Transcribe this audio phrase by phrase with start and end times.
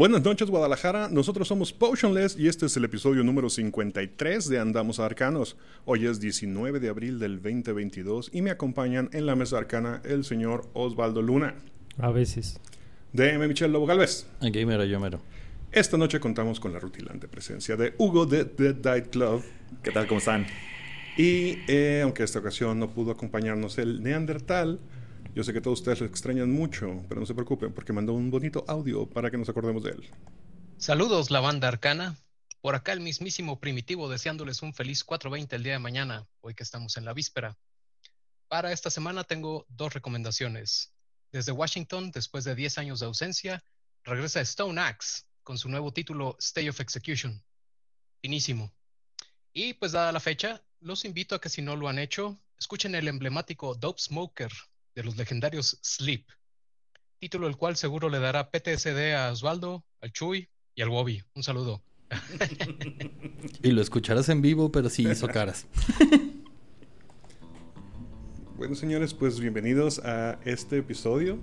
[0.00, 4.98] Buenas noches Guadalajara, nosotros somos Potionless y este es el episodio número 53 de Andamos
[4.98, 5.58] Arcanos.
[5.84, 10.24] Hoy es 19 de abril del 2022 y me acompañan en la mesa arcana el
[10.24, 11.54] señor Osvaldo Luna.
[11.98, 12.58] A veces.
[13.12, 14.26] DM Michelle Lobo Galvez.
[14.40, 15.20] Aquí mero, yo mero.
[15.70, 19.44] Esta noche contamos con la rutilante presencia de Hugo de The Diet Club.
[19.82, 20.06] ¿Qué tal?
[20.06, 20.46] ¿Cómo están?
[21.18, 24.80] Y eh, aunque esta ocasión no pudo acompañarnos el Neandertal,
[25.34, 28.30] yo sé que todos ustedes lo extrañan mucho, pero no se preocupen porque mandó un
[28.30, 30.10] bonito audio para que nos acordemos de él.
[30.76, 32.16] Saludos, la banda arcana.
[32.60, 36.62] Por acá el mismísimo primitivo deseándoles un feliz 420 el día de mañana, hoy que
[36.62, 37.56] estamos en la víspera.
[38.48, 40.92] Para esta semana tengo dos recomendaciones.
[41.32, 43.62] Desde Washington, después de 10 años de ausencia,
[44.02, 47.40] regresa Stone Axe con su nuevo título Stay of Execution.
[48.20, 48.72] Finísimo.
[49.52, 52.94] Y pues dada la fecha, los invito a que si no lo han hecho, escuchen
[52.94, 54.50] el emblemático Dope Smoker
[55.00, 56.26] de los legendarios Sleep,
[57.18, 61.22] título el cual seguro le dará PTSD a Osvaldo, al Chuy y al Bobby.
[61.34, 61.80] Un saludo.
[63.62, 65.64] y lo escucharás en vivo, pero sí hizo caras.
[68.58, 71.38] bueno, señores, pues bienvenidos a este episodio.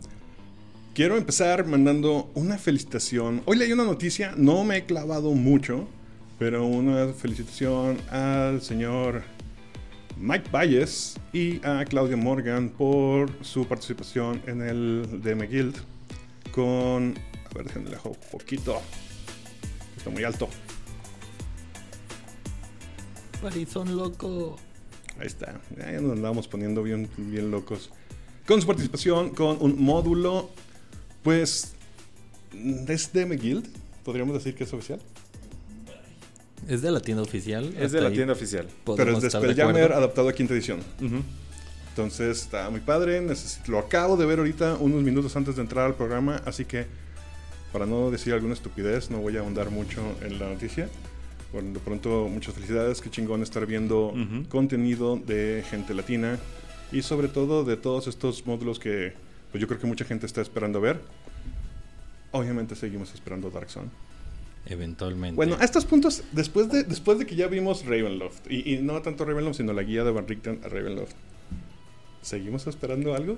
[0.93, 3.41] Quiero empezar mandando una felicitación.
[3.45, 5.87] Hoy leí una noticia, no me he clavado mucho,
[6.37, 9.23] pero una felicitación al señor
[10.19, 15.75] Mike Valles y a Claudia Morgan por su participación en el DM Guild
[16.51, 17.13] con...
[17.49, 18.81] A ver, déjenme un poquito.
[19.95, 20.49] Está muy alto.
[23.41, 24.57] Parizón loco.
[25.19, 25.61] Ahí está.
[25.77, 27.91] Ya nos andamos poniendo bien, bien locos.
[28.47, 30.49] Con su participación con un módulo,
[31.21, 31.73] pues,
[32.53, 33.67] es DM Guild.
[34.03, 34.99] Podríamos decir que es oficial.
[36.67, 37.73] ¿Es de la tienda oficial?
[37.79, 38.67] Es de la tienda oficial.
[38.95, 40.79] Pero es de Spelljammer adaptado a quinta edición.
[41.89, 43.21] Entonces está muy padre.
[43.67, 46.41] lo acabo de ver ahorita unos minutos antes de entrar al programa.
[46.45, 46.85] Así que,
[47.71, 50.89] para no decir alguna estupidez, no voy a ahondar mucho en la noticia.
[51.53, 53.01] Bueno, de pronto, muchas felicidades.
[53.01, 54.13] Qué chingón estar viendo
[54.49, 56.37] contenido de gente latina.
[56.91, 59.13] Y sobre todo de todos estos módulos que
[59.51, 60.99] pues yo creo que mucha gente está esperando ver.
[62.31, 63.89] Obviamente seguimos esperando Dark Zone.
[64.69, 65.35] Eventualmente.
[65.35, 69.25] Bueno, a estos puntos, después de, después de que ya vimos Ravenloft, y, no tanto
[69.25, 71.13] Ravenloft, sino la guía de Van Richten a Ravenloft,
[72.21, 73.37] ¿seguimos esperando algo?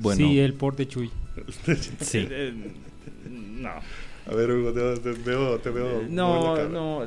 [0.00, 0.16] Bueno.
[0.18, 1.10] Sí, el port de Chuy.
[2.00, 2.26] sí.
[2.30, 2.52] Eh,
[3.30, 3.70] no.
[4.24, 5.58] A ver, Hugo, te, veo.
[5.58, 7.00] Te veo no, no.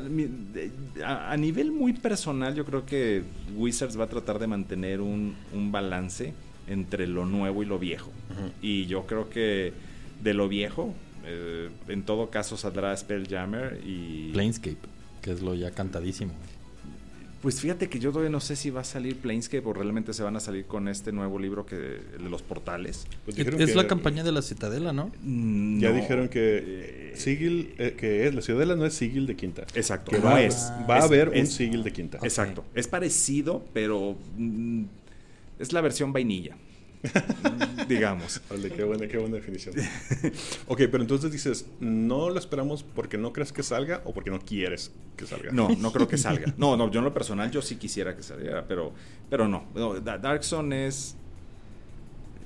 [1.06, 3.24] a, nivel muy personal, yo creo que
[3.56, 6.34] Wizards va a tratar de mantener un, un balance
[6.68, 8.12] entre lo nuevo y lo viejo.
[8.62, 9.72] Y yo creo que
[10.22, 10.94] de lo viejo
[11.26, 14.32] eh, en todo caso saldrá Spelljammer y...
[14.34, 14.78] Planescape,
[15.22, 16.34] que es lo ya cantadísimo.
[17.46, 20.24] Pues fíjate que yo todavía no sé si va a salir Planescape o realmente se
[20.24, 23.06] van a salir con este nuevo libro que de los portales.
[23.24, 25.12] Pues es la campaña de la Citadela, ¿no?
[25.22, 29.62] Mm, ya dijeron que Sigil, eh, que es la Ciudadela no es Sigil de Quinta.
[29.76, 30.10] Exacto.
[30.10, 32.18] Que va, es, va a haber un Sigil de Quinta.
[32.24, 32.66] Exacto.
[32.74, 34.86] Es parecido, pero mm,
[35.60, 36.58] es la versión vainilla.
[37.88, 38.42] digamos.
[38.76, 39.76] qué buena, qué buena definición.
[40.68, 44.40] ok, pero entonces dices, no lo esperamos porque no crees que salga o porque no
[44.40, 45.52] quieres que salga.
[45.52, 46.54] No, no creo que salga.
[46.58, 48.94] No, no, yo en lo personal yo sí quisiera que saliera, pero,
[49.30, 49.66] pero no.
[49.76, 51.16] no Dark Zone es...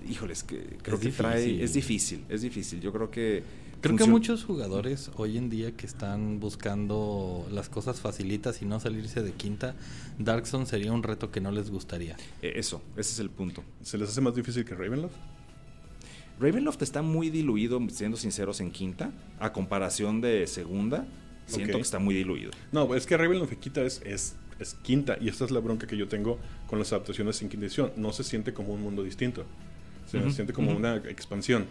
[0.09, 1.63] Híjoles, que creo que trae...
[1.63, 2.79] Es difícil, es difícil.
[2.79, 3.43] Yo creo que
[3.81, 8.79] Creo que muchos jugadores hoy en día que están buscando las cosas facilitas y no
[8.79, 9.73] salirse de quinta,
[10.17, 12.17] Darkson sería un reto que no les gustaría.
[12.41, 13.63] Eh, eso, ese es el punto.
[13.81, 15.15] ¿Se les hace más difícil que Ravenloft?
[16.41, 21.07] Ravenloft está muy diluido, siendo sinceros, en quinta, a comparación de segunda.
[21.45, 22.51] Siento que está muy diluido.
[22.73, 25.87] No, es que Ravenloft en quinta es, es, es, quinta, y esta es la bronca
[25.87, 26.37] que yo tengo
[26.67, 27.93] con las adaptaciones en quinta edición.
[27.95, 29.45] No se siente como un mundo distinto,
[30.05, 31.65] se siente como una expansión.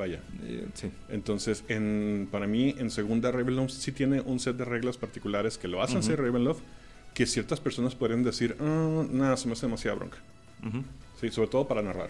[0.00, 0.18] Vaya.
[0.44, 0.90] Eh, sí.
[1.10, 5.68] Entonces, en, para mí, en segunda, Ravenloft sí tiene un set de reglas particulares que
[5.68, 6.62] lo hacen ser Ravenloft,
[7.12, 10.16] que ciertas personas pueden decir, ah, nada, se me hace demasiada bronca.
[11.20, 12.08] Sí, sobre todo para narrar.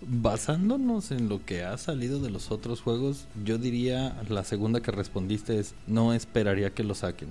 [0.00, 4.92] Basándonos en lo que ha salido de los otros juegos, yo diría la segunda que
[4.92, 7.30] respondiste es no esperaría que lo saquen.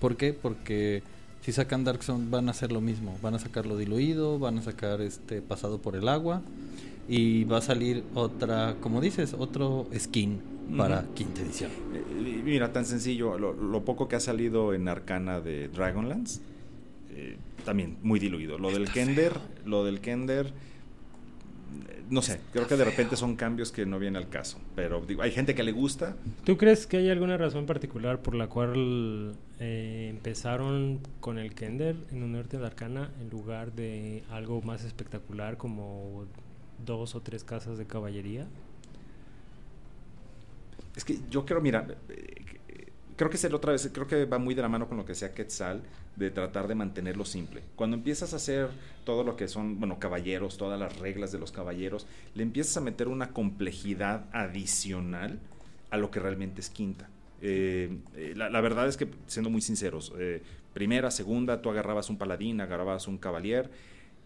[0.00, 0.32] ¿Por qué?
[0.32, 1.02] Porque
[1.42, 4.62] si sacan Dark Zone van a hacer lo mismo, van a sacarlo diluido, van a
[4.62, 6.40] sacar este pasado por el agua
[7.08, 10.40] y va a salir otra, como dices, otro skin
[10.76, 11.70] para quinta edición.
[11.94, 16.40] Eh, mira, tan sencillo, lo, poco que ha salido en Arcana de Dragonlance,
[17.14, 18.58] eh, también muy diluido.
[18.58, 19.32] Lo del Kender,
[19.64, 20.52] lo del Kender,
[22.10, 25.22] no sé, creo que de repente son cambios que no vienen al caso, pero digo,
[25.22, 26.16] hay gente que le gusta.
[26.44, 31.96] ¿Tú crees que hay alguna razón particular por la cual eh, empezaron con el Kender
[32.10, 36.26] en un norte de Arcana en lugar de algo más espectacular como
[36.84, 38.46] dos o tres casas de caballería?
[40.96, 42.34] Es que yo creo, mira, eh,
[43.16, 45.04] creo que es el otra vez, creo que va muy de la mano con lo
[45.04, 45.82] que sea Quetzal,
[46.16, 47.62] de tratar de mantenerlo simple.
[47.76, 48.70] Cuando empiezas a hacer
[49.04, 52.80] todo lo que son, bueno, caballeros, todas las reglas de los caballeros, le empiezas a
[52.80, 55.38] meter una complejidad adicional
[55.90, 57.10] a lo que realmente es quinta.
[57.42, 60.14] Eh, eh, la, verdad es que, siendo muy sinceros,
[60.72, 63.68] primera, segunda, tú agarrabas un paladín, agarrabas un caballero,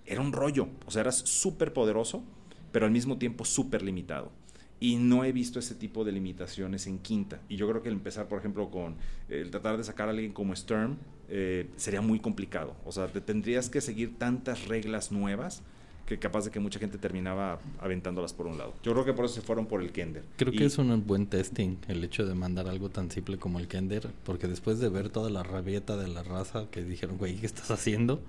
[0.07, 2.25] era un rollo, o sea, eras súper poderoso,
[2.73, 4.31] pero al mismo tiempo súper limitado.
[4.79, 7.41] Y no he visto ese tipo de limitaciones en quinta.
[7.49, 8.97] Y yo creo que el empezar, por ejemplo, con
[9.29, 10.97] el tratar de sacar a alguien como Sturm
[11.29, 12.75] eh, sería muy complicado.
[12.87, 15.63] O sea, te tendrías que seguir tantas reglas nuevas
[16.11, 18.75] que capaz de que mucha gente terminaba aventándolas por un lado.
[18.83, 20.25] Yo creo que por eso se fueron por el Kender.
[20.37, 23.69] Creo que es un buen testing el hecho de mandar algo tan simple como el
[23.69, 27.47] Kender, porque después de ver toda la rabieta de la raza que dijeron, güey, ¿qué
[27.47, 28.21] estás haciendo?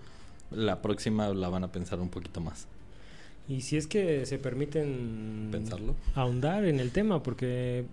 [0.51, 2.67] La próxima la van a pensar un poquito más.
[3.47, 7.85] Y si es que se permiten pensarlo, ahondar en el tema, porque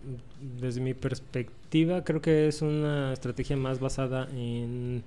[0.60, 5.02] desde mi perspectiva creo que es una estrategia más basada en,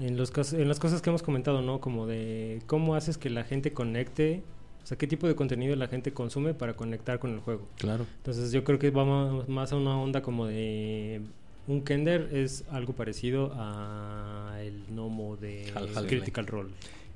[0.00, 1.80] en, los, en las cosas que hemos comentado, ¿no?
[1.80, 4.42] Como de cómo haces que la gente conecte,
[4.82, 7.66] o sea, qué tipo de contenido la gente consume para conectar con el juego.
[7.78, 8.04] Claro.
[8.18, 11.22] Entonces yo creo que vamos más a una onda como de
[11.68, 15.72] un Kender es algo parecido a el Nomo de
[16.08, 16.70] Critical Role.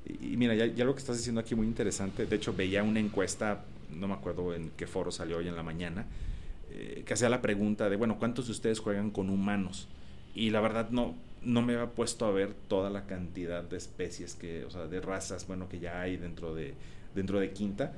[0.05, 2.25] Y, mira, ya, lo que estás diciendo aquí muy interesante.
[2.25, 5.63] De hecho, veía una encuesta, no me acuerdo en qué foro salió hoy en la
[5.63, 6.05] mañana,
[6.71, 9.87] eh, que hacía la pregunta de, bueno, ¿cuántos de ustedes juegan con humanos?
[10.33, 14.35] Y la verdad no, no me había puesto a ver toda la cantidad de especies
[14.35, 16.73] que, o sea, de razas, bueno, que ya hay dentro de,
[17.15, 17.93] dentro de Quinta.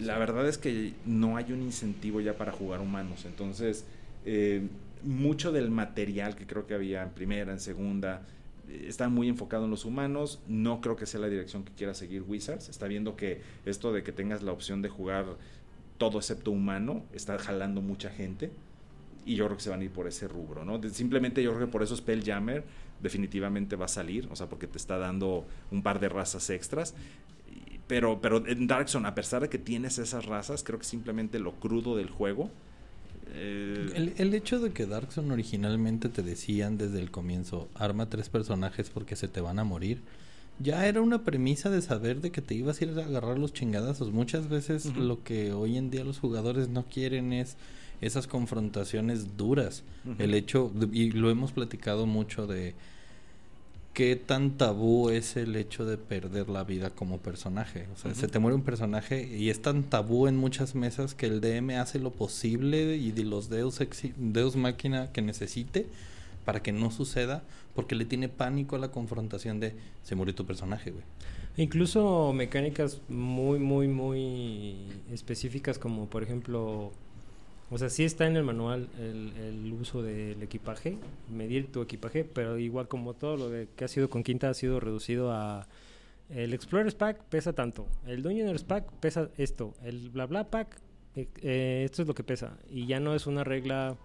[0.00, 3.24] la verdad es que no hay un incentivo ya para jugar humanos.
[3.24, 3.84] Entonces,
[4.26, 4.62] eh,
[5.02, 8.22] mucho del material que creo que había en primera, en segunda,
[8.68, 10.40] está muy enfocado en los humanos.
[10.46, 12.68] No creo que sea la dirección que quiera seguir Wizards.
[12.68, 15.36] Está viendo que esto de que tengas la opción de jugar
[15.98, 18.50] todo excepto humano está jalando mucha gente.
[19.26, 20.82] Y yo creo que se van a ir por ese rubro, ¿no?
[20.90, 22.62] simplemente yo creo que por eso Spelljammer
[23.00, 26.94] definitivamente va a salir, o sea, porque te está dando un par de razas extras.
[27.86, 31.52] Pero, pero en Darkson, a pesar de que tienes esas razas, creo que simplemente lo
[31.52, 32.50] crudo del juego
[33.34, 38.90] eh, el, hecho de que Darkson originalmente te decían desde el comienzo, arma tres personajes
[38.90, 40.00] porque se te van a morir,
[40.60, 43.52] ya era una premisa de saber de que te ibas a ir a agarrar los
[43.52, 44.12] chingadazos.
[44.12, 47.56] Muchas veces lo que hoy en día los jugadores no quieren es
[48.00, 49.82] esas confrontaciones duras.
[50.18, 52.74] El hecho, y lo hemos platicado mucho de
[53.94, 57.86] qué tan tabú es el hecho de perder la vida como personaje.
[57.94, 61.26] O sea, se te muere un personaje y es tan tabú en muchas mesas que
[61.26, 63.80] el DM hace lo posible y de los Deus,
[64.16, 65.86] Deus máquina que necesite
[66.44, 67.44] para que no suceda
[67.74, 71.04] porque le tiene pánico a la confrontación de se murió tu personaje, güey.
[71.56, 74.76] Incluso mecánicas muy, muy, muy
[75.12, 76.92] específicas como por ejemplo
[77.70, 80.98] o sea, sí está en el manual el, uso del equipaje,
[81.30, 84.54] medir tu equipaje, pero igual como todo lo de que ha sido con Quinta ha
[84.54, 85.66] sido reducido a
[86.30, 90.78] el Explorers Pack pesa tanto, el Dungeoners Pack pesa esto, el bla bla pack
[91.16, 93.96] eh, eh, esto es lo que pesa y ya no es una regla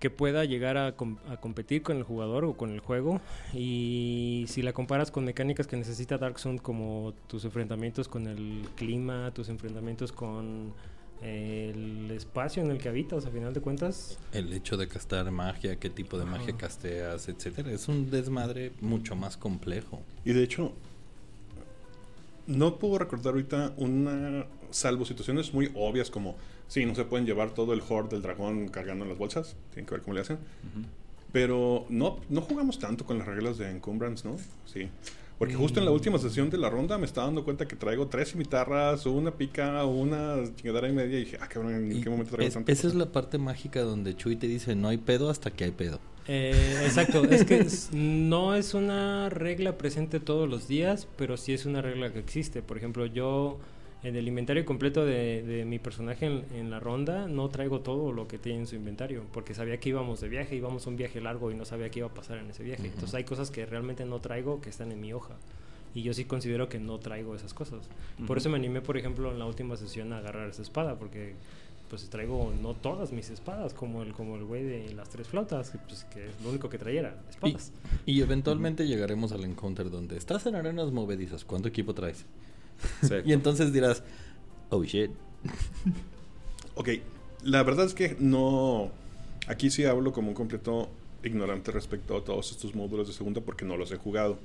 [0.00, 3.20] que pueda llegar a, competir con el jugador o con el juego
[3.52, 8.66] y si la comparas con mecánicas que necesita Dark Zone como tus enfrentamientos con el
[8.76, 10.72] clima, tus enfrentamientos con
[11.22, 14.18] el espacio en el que habitas, a final de cuentas.
[14.32, 19.16] El hecho de castar magia, qué tipo de magia casteas, etcétera, es un desmadre mucho
[19.16, 20.00] más complejo.
[20.24, 20.72] Y de hecho,
[22.46, 26.36] no puedo recordar ahorita una, salvo situaciones muy obvias como,
[26.68, 29.86] sí, no se pueden llevar todo el horde del dragón cargando en las bolsas, tienen
[29.86, 30.38] que ver cómo le hacen.
[31.32, 34.36] Pero no, no jugamos tanto con las reglas de encumbrance, ¿no?
[34.66, 34.88] Sí.
[35.40, 38.08] Porque justo en la última sesión de la ronda me estaba dando cuenta que traigo
[38.08, 41.18] tres cimitarras, una pica, una chingadera y media.
[41.18, 44.36] Y dije, ah, cabrón, ¿en qué momento traigo Esa es la parte mágica donde Chuy
[44.36, 45.98] te dice, no hay pedo hasta que hay pedo.
[46.28, 47.66] Eh, exacto, es que
[47.96, 52.60] no es una regla presente todos los días, pero sí es una regla que existe.
[52.60, 53.56] Por ejemplo, yo
[54.02, 58.38] en el inventario completo de, mi personaje en, la ronda no traigo todo lo que
[58.38, 61.50] tiene en su inventario, porque sabía que íbamos de viaje, íbamos a un viaje largo
[61.50, 62.86] y no sabía qué iba a pasar en ese viaje.
[62.86, 65.34] Entonces hay cosas que realmente no traigo que están en mi hoja.
[65.94, 67.80] Y yo sí considero que no traigo esas cosas.
[68.26, 71.34] Por eso me animé, por ejemplo, en la última sesión a agarrar esa espada, porque
[71.90, 75.70] pues traigo no todas mis espadas, como el como el güey de las tres flautas,
[75.70, 77.72] que, pues, que es lo único que traía espadas.
[78.06, 81.44] Y, eventualmente llegaremos al encounter donde estás en arenas movedizas.
[81.44, 82.24] ¿Cuánto equipo traes?
[83.24, 84.02] Y entonces dirás,
[84.70, 85.10] oh shit.
[86.74, 86.88] ok,
[87.42, 88.90] la verdad es que no.
[89.46, 90.88] Aquí sí hablo como un completo
[91.24, 94.38] ignorante respecto a todos estos módulos de segunda porque no los he jugado.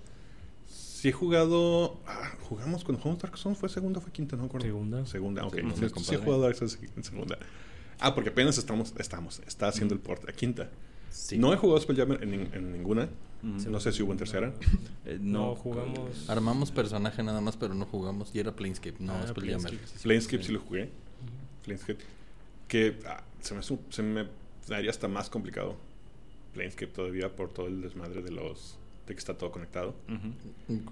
[0.68, 2.00] Si he jugado.
[2.08, 4.36] Ah, jugamos cuando jugamos Dark Souls, ¿fue segunda o fue quinta?
[4.36, 5.06] No Segunda.
[5.06, 5.58] Segunda, ok.
[5.76, 7.38] Sí, he jugado Dark Souls en segunda.
[8.00, 10.70] Ah, porque apenas estamos, estamos, está haciendo el port a quinta.
[11.16, 11.38] Sí.
[11.38, 13.10] No he jugado Spelljammer en, nin- en ninguna.
[13.42, 14.54] No sé si hubo en tercera.
[15.06, 16.28] Eh, No, jugamos.
[16.30, 18.32] Armamos personaje nada más, pero no jugamos.
[18.34, 19.70] Y era Planescape, no Ah, Spelljammer.
[19.70, 20.04] Planescape, sí, sí.
[20.04, 20.90] Planescape sí lo jugué.
[21.64, 22.04] Planescape.
[22.68, 24.28] Que ah, se, me, se me
[24.68, 25.76] daría hasta más complicado.
[26.54, 29.94] Planescape todavía por todo el desmadre de los de que está todo conectado.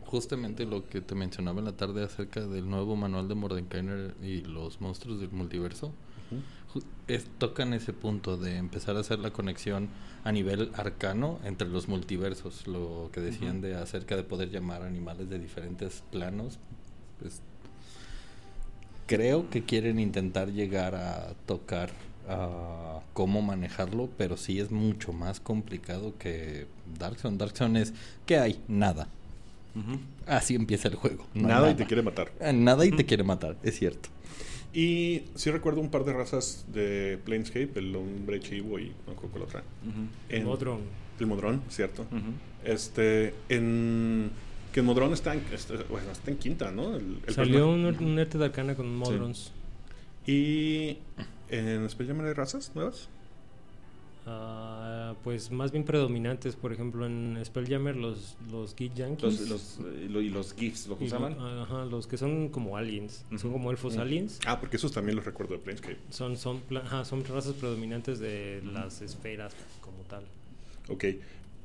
[0.05, 4.41] Justamente lo que te mencionaba en la tarde acerca del nuevo manual de Mordenkainer y
[4.41, 5.91] los monstruos del multiverso.
[7.07, 9.89] Es- tocan ese punto de empezar a hacer la conexión
[10.23, 15.29] a nivel arcano entre los multiversos, lo que decían de acerca de poder llamar animales
[15.29, 16.59] de diferentes planos.
[17.19, 17.41] pues,
[19.07, 21.91] creo que quieren intentar llegar a tocar
[22.27, 27.37] a cómo manejarlo, pero sí es mucho más complicado que Dark Zone.
[27.37, 27.93] Dark Zone es
[28.25, 28.61] ¿qué hay?
[28.67, 29.07] Nada.
[30.27, 31.25] Así empieza el juego.
[31.33, 32.31] no hay nada, y te quiere matar.
[32.39, 34.09] Eh, Nada y te quiere matar, es cierto.
[34.73, 39.29] Y sí recuerdo un par de razas de Planescape, el hombre chivo y no recuerdo
[39.31, 39.59] cuál otra.
[39.87, 40.07] Ujú.
[40.29, 40.79] En- Modron.
[41.19, 42.05] El Modrón, cierto.
[42.65, 44.31] Este, en...
[44.73, 46.95] Que el Modrón está en, este, bueno, está en quinta, ¿no?
[46.95, 49.51] El, el Salió un, un arte de arcana con Modrons.
[50.25, 50.97] Y
[51.49, 53.09] en Spelljammer hay razas nuevas.
[54.25, 59.41] Ah, pues más bien predominantes, por ejemplo, en Spelljammer los, los Geek Yankees.
[59.41, 61.37] Los, los, eh, lo- y los GIFs, ¿lo y usaban?
[61.37, 63.25] lo- ajá, los que son como aliens.
[63.37, 63.99] Son como elfos Mm.
[63.99, 64.39] aliens.
[64.45, 65.97] Ah, porque esos también los recuerdo de Planescape.
[66.09, 70.23] Son, son, ajá, son razas predominantes de las esferas como tal.
[70.89, 71.05] Ok.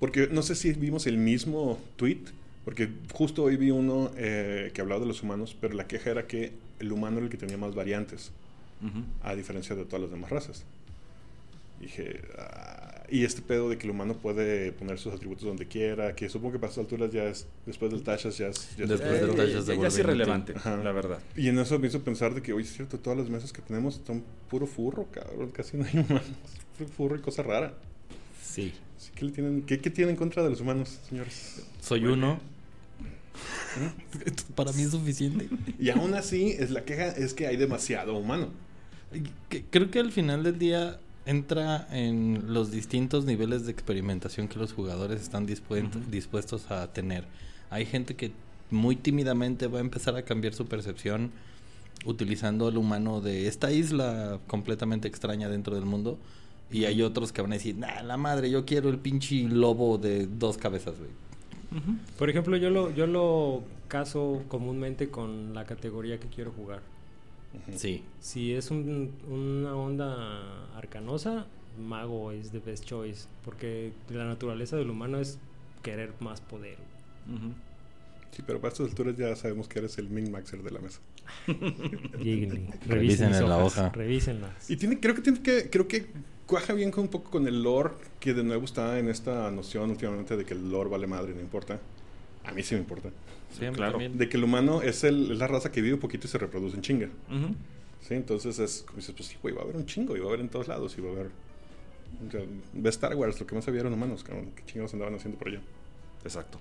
[0.01, 2.21] Porque no sé si vimos el mismo tweet.
[2.65, 6.27] Porque justo hoy vi uno eh, que hablaba de los humanos, pero la queja era
[6.27, 8.31] que el humano era el que tenía más variantes,
[9.23, 10.65] a diferencia de todas las demás razas.
[11.81, 16.15] Dije, ah, y este pedo de que el humano puede poner sus atributos donde quiera,
[16.15, 18.77] que supongo que para estas alturas ya es, después del Tashas ya es...
[18.77, 20.77] ya Después Eh, del Tashas de ya, ya es irrelevante, Ajá.
[20.77, 21.19] la verdad.
[21.37, 23.63] Y en eso me hizo pensar de que, oye, es cierto, todas las mesas que
[23.63, 26.27] tenemos están puro furro, cabrón, casi no hay humanos.
[26.97, 27.75] Furro y cosa rara.
[28.43, 28.73] Sí.
[28.97, 31.63] Así que le tienen, ¿qué, ¿Qué tienen en contra de los humanos, señores?
[31.81, 32.41] Soy uno.
[34.55, 35.49] Para mí es suficiente.
[35.79, 38.51] Y aún así, es la queja es que hay demasiado humano.
[39.71, 44.73] Creo que al final del día entra en los distintos niveles de experimentación que los
[44.73, 46.01] jugadores están Ujú.
[46.11, 47.25] dispuestos a tener.
[47.69, 48.33] Hay gente que
[48.71, 51.31] muy tímidamente va a empezar a cambiar su percepción
[52.07, 56.19] utilizando al humano de esta isla completamente extraña dentro del mundo.
[56.71, 59.99] Y hay otros que van a decir, nah, la madre, yo quiero el pinche lobo
[59.99, 61.11] de dos cabezas, güey.
[62.19, 66.81] Por ejemplo, yo lo, yo lo caso comúnmente con la categoría que quiero jugar.
[67.77, 68.05] Sí.
[68.21, 71.47] Si es un- una onda arcanosa,
[71.79, 73.27] mago es the best choice.
[73.45, 75.39] Porque la naturaleza del humano es
[75.83, 76.77] querer más poder.
[77.27, 77.53] Ujú.
[78.33, 81.01] Sí, pero para estas alturas ya sabemos que eres el min-maxer de la mesa.
[82.87, 83.89] Revisen la hoja.
[83.91, 84.71] Revísenlas.
[84.71, 86.07] Y tiene, creo que tiene que, creo que
[86.47, 89.91] cuaja bien con un poco con el lore, que de nuevo está en esta noción
[89.91, 91.81] últimamente de que el lore vale madre, no importa.
[92.45, 93.11] A mí sí me importa.
[93.57, 93.93] Sí, a mí Claro.
[93.93, 94.19] también.
[94.19, 96.77] De que el humano es, el, es la raza que vive poquito y se reproduce
[96.77, 97.09] en chinga.
[98.01, 100.27] Sí, entonces es como dices, pues sí, güey, va a haber un chingo y va
[100.27, 101.31] a haber en todos lados y va a haber.
[102.27, 102.41] O sea,
[102.73, 104.51] ve Star Wars, lo que más había eran humanos, cabrón.
[104.57, 105.61] ¿Qué chingados andaban haciendo por allá?
[106.25, 106.59] Exacto.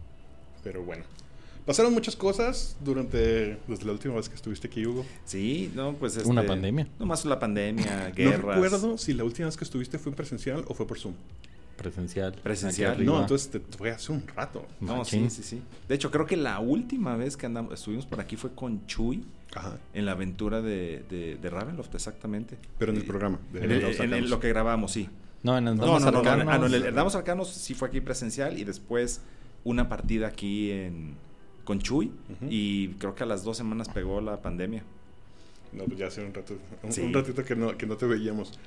[0.63, 1.03] Pero bueno.
[1.65, 3.57] Pasaron muchas cosas durante.
[3.67, 5.05] Desde la última vez que estuviste aquí, Hugo.
[5.25, 6.87] Sí, no, pues este, Una pandemia.
[6.99, 8.41] Nomás la pandemia, No guerras.
[8.55, 11.13] recuerdo si la última vez que estuviste fue en presencial o fue por Zoom.
[11.77, 12.33] Presencial.
[12.43, 13.05] Presencial.
[13.05, 14.65] No, entonces te, fue hace un rato.
[14.81, 15.29] No, Machín.
[15.29, 15.61] sí, sí, sí.
[15.87, 19.23] De hecho, creo que la última vez que andamos, estuvimos por aquí fue con Chuy
[19.55, 19.77] Ajá.
[19.93, 22.57] en la aventura de, de, de Ravenloft, exactamente.
[22.79, 23.39] Pero en el Y- programa.
[23.53, 24.29] de En, el- Los en el- Arcanos.
[24.31, 25.07] lo que grabamos, sí.
[25.43, 26.45] No, en el No, no, no, no, Arcanos.
[26.49, 29.21] ah, no, en el Arcanos sí fue aquí presencial y después
[29.63, 31.13] una partida aquí en,
[31.63, 32.11] con Chuy
[32.49, 34.83] y creo que a las dos semanas pegó la pandemia.
[35.73, 36.55] No, pues ya hace un rato.
[36.81, 37.01] Un, Sí.
[37.01, 38.57] un ratito que no, que no te veíamos.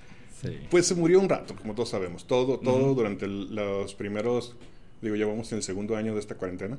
[0.43, 0.59] Sí.
[0.71, 2.27] Pues se murió un rato, como todos sabemos.
[2.27, 2.95] Todo, todo Ujú.
[2.95, 4.57] durante el- los primeros.
[5.03, 6.79] Digo, ya vamos en el segundo año de esta cuarentena.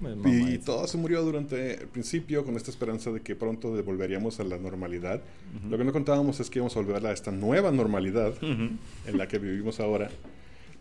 [0.00, 3.74] Me Y mamá todo se murió durante el principio con esta esperanza de que pronto
[3.74, 5.22] devolveríamos a la normalidad.
[5.58, 5.70] Ujú.
[5.70, 8.78] Lo que no contábamos es que íbamos a volver a esta nueva normalidad en
[9.18, 10.10] la que vivimos ahora.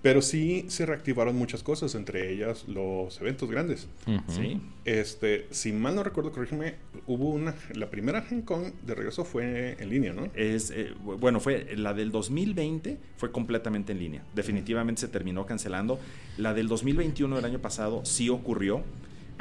[0.06, 3.88] Pero sí se reactivaron muchas cosas, entre ellas los eventos grandes.
[4.28, 4.62] Sí.
[4.86, 6.76] Este, si mal no recuerdo, corrígeme,
[7.08, 10.28] hubo una, la primera Gen Con de regreso fue en línea, ¿no?
[10.36, 14.24] Es, eh, bu- bueno, fue la del 2020 fue completamente en línea.
[14.36, 16.00] Definitivamente se terminó cancelando.
[16.38, 18.84] La del 2021 del año pasado sí ocurrió.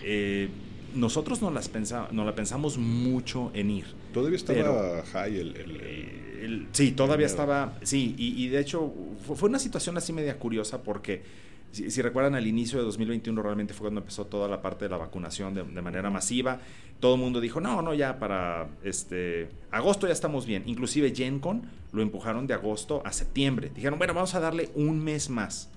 [0.02, 0.48] Eh,
[0.94, 3.84] nosotros no, las pensa, no la pensamos mucho en ir.
[4.12, 5.56] Todavía estaba high el...
[5.56, 8.92] el- el- El- sí, todavía estaba, sí, y, y de hecho
[9.26, 11.22] fue, fue una situación así media curiosa porque
[11.72, 14.90] si, si recuerdan al inicio de 2021 realmente fue cuando empezó toda la parte de
[14.90, 16.60] la vacunación de, de manera masiva,
[17.00, 21.62] todo el mundo dijo, no, no, ya para este agosto ya estamos bien, inclusive GenCon
[21.92, 25.70] lo empujaron de agosto a septiembre, dijeron, bueno, vamos a darle un mes más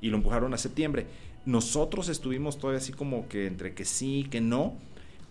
[0.00, 1.06] y lo empujaron a septiembre.
[1.46, 4.74] Nosotros estuvimos todavía así como que entre que sí, que no,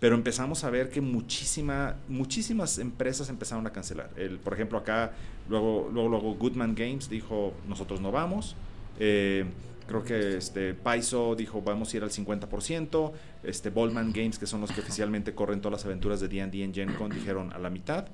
[0.00, 4.10] pero empezamos a ver que muchísima, muchísimas empresas empezaron a cancelar.
[4.16, 5.12] El, por ejemplo, acá,
[5.48, 8.54] luego, luego, luego Goodman Games dijo, nosotros no vamos.
[8.98, 9.44] Eh,
[9.86, 13.12] creo que este, Paizo dijo, vamos a ir al 50%.
[13.44, 16.74] Este, Boldman Games, que son los que oficialmente corren todas las aventuras de D&D en
[16.74, 18.06] Gen Con, dijeron a la mitad.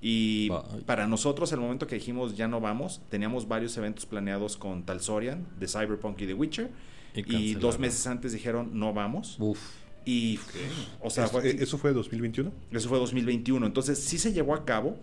[0.00, 0.82] Y Bye.
[0.86, 5.46] para nosotros, el momento que dijimos ya no vamos, teníamos varios eventos planeados con Talsorian,
[5.58, 6.70] de Cyberpunk y The Witcher.
[7.14, 9.36] Y dos meses antes dijeron no vamos.
[9.38, 9.58] Uf.
[10.04, 10.38] Y,
[11.02, 12.50] o sea, ¿Es- fue- ¿Eso fue 2021?
[12.72, 13.66] eso fue 2021.
[13.66, 14.96] Entonces, sí se llevó a cabo.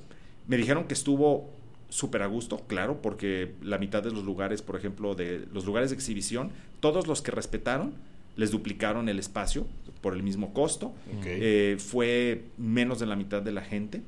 [0.47, 1.49] Me dijeron que estuvo
[1.89, 5.91] súper a gusto, claro, porque la mitad de los lugares, por ejemplo, de los lugares
[5.91, 7.93] de exhibición, todos los que respetaron,
[8.35, 9.67] les duplicaron el espacio
[10.01, 10.93] por el mismo costo.
[11.23, 14.01] Eh, fue menos de la mitad de la gente.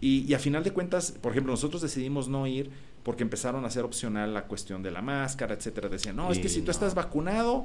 [0.00, 2.70] Y, y a final de cuentas, por ejemplo, nosotros decidimos no ir
[3.06, 5.88] porque empezaron a hacer opcional la cuestión de la máscara, etcétera.
[5.88, 6.70] Decían, no, es que si tú no.
[6.72, 7.64] estás vacunado,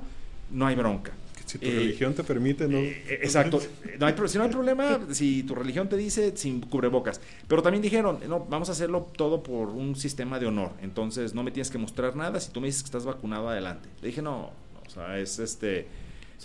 [0.51, 1.13] no hay bronca.
[1.48, 2.77] Si tu Eh, religión te permite, ¿no?
[2.77, 3.60] Eh, exacto.
[4.00, 7.19] No hay, si no hay problema, si tu religión te dice sin cubrebocas.
[7.48, 10.74] Pero también dijeron, no, vamos a hacerlo todo por un sistema de honor.
[10.79, 12.39] Entonces no me tienes que mostrar nada.
[12.39, 13.89] Si tú me dices que estás vacunado, adelante.
[14.03, 15.88] Le dije, no, no, o sea, es este...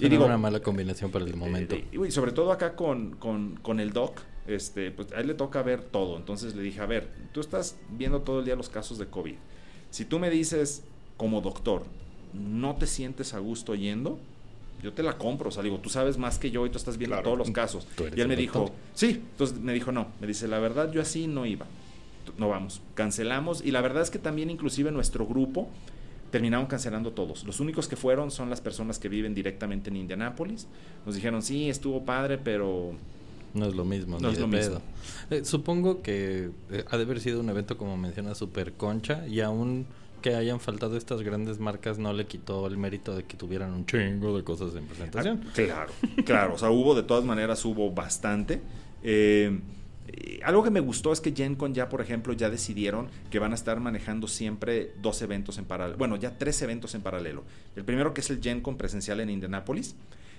[0.00, 1.75] y digo, una mala combinación para el momento.
[1.75, 5.35] eh, y sobre todo acá con, con, con el doc, este, pues a él le
[5.35, 6.17] toca ver todo.
[6.17, 9.35] Entonces le dije, a ver, tú estás viendo todo el día los casos de COVID.
[9.91, 10.83] Si tú me dices,
[11.17, 11.85] como doctor,
[12.35, 14.19] no te sientes a gusto yendo,
[14.83, 15.49] yo te la compro.
[15.49, 17.25] O sea, digo, tú sabes más que yo y tú estás viendo Claro.
[17.25, 17.87] todos los casos.
[18.14, 19.23] Y él me dijo, sí.
[19.33, 20.09] Entonces me dijo, no.
[20.20, 21.66] Me dice, la verdad, yo así no iba.
[22.38, 22.83] No vamos.
[22.94, 23.64] Cancelamos.
[23.64, 25.68] Y la verdad es que también, inclusive, nuestro grupo
[26.31, 27.44] terminaron cancelando todos.
[27.44, 30.66] Los únicos que fueron son las personas que viven directamente en Indianápolis.
[31.07, 32.92] Nos dijeron, sí, estuvo padre, pero
[33.57, 34.83] No es lo mismo, No ni es de lo pedo.
[35.31, 39.27] Eh, supongo que eh, ha de haber sido un evento, como menciona, super concha.
[39.27, 39.87] Y aún
[40.23, 43.87] que hayan faltado estas grandes marcas, no le quitó el mérito de que tuvieran un
[43.87, 45.40] chingo de cosas en presentación.
[45.47, 45.92] Ah, claro,
[46.25, 46.55] claro.
[46.55, 48.61] O sea, hubo de todas maneras, hubo bastante.
[49.03, 49.59] Eh,
[50.45, 53.55] algo que me gustó es que GenCon ya, por ejemplo, ya decidieron que van a
[53.55, 55.99] estar manejando siempre dos eventos en paralelo.
[55.99, 57.45] Bueno, ya tres eventos en paralelo.
[57.75, 59.97] El primero que es el GenCon presencial en Indianápolis.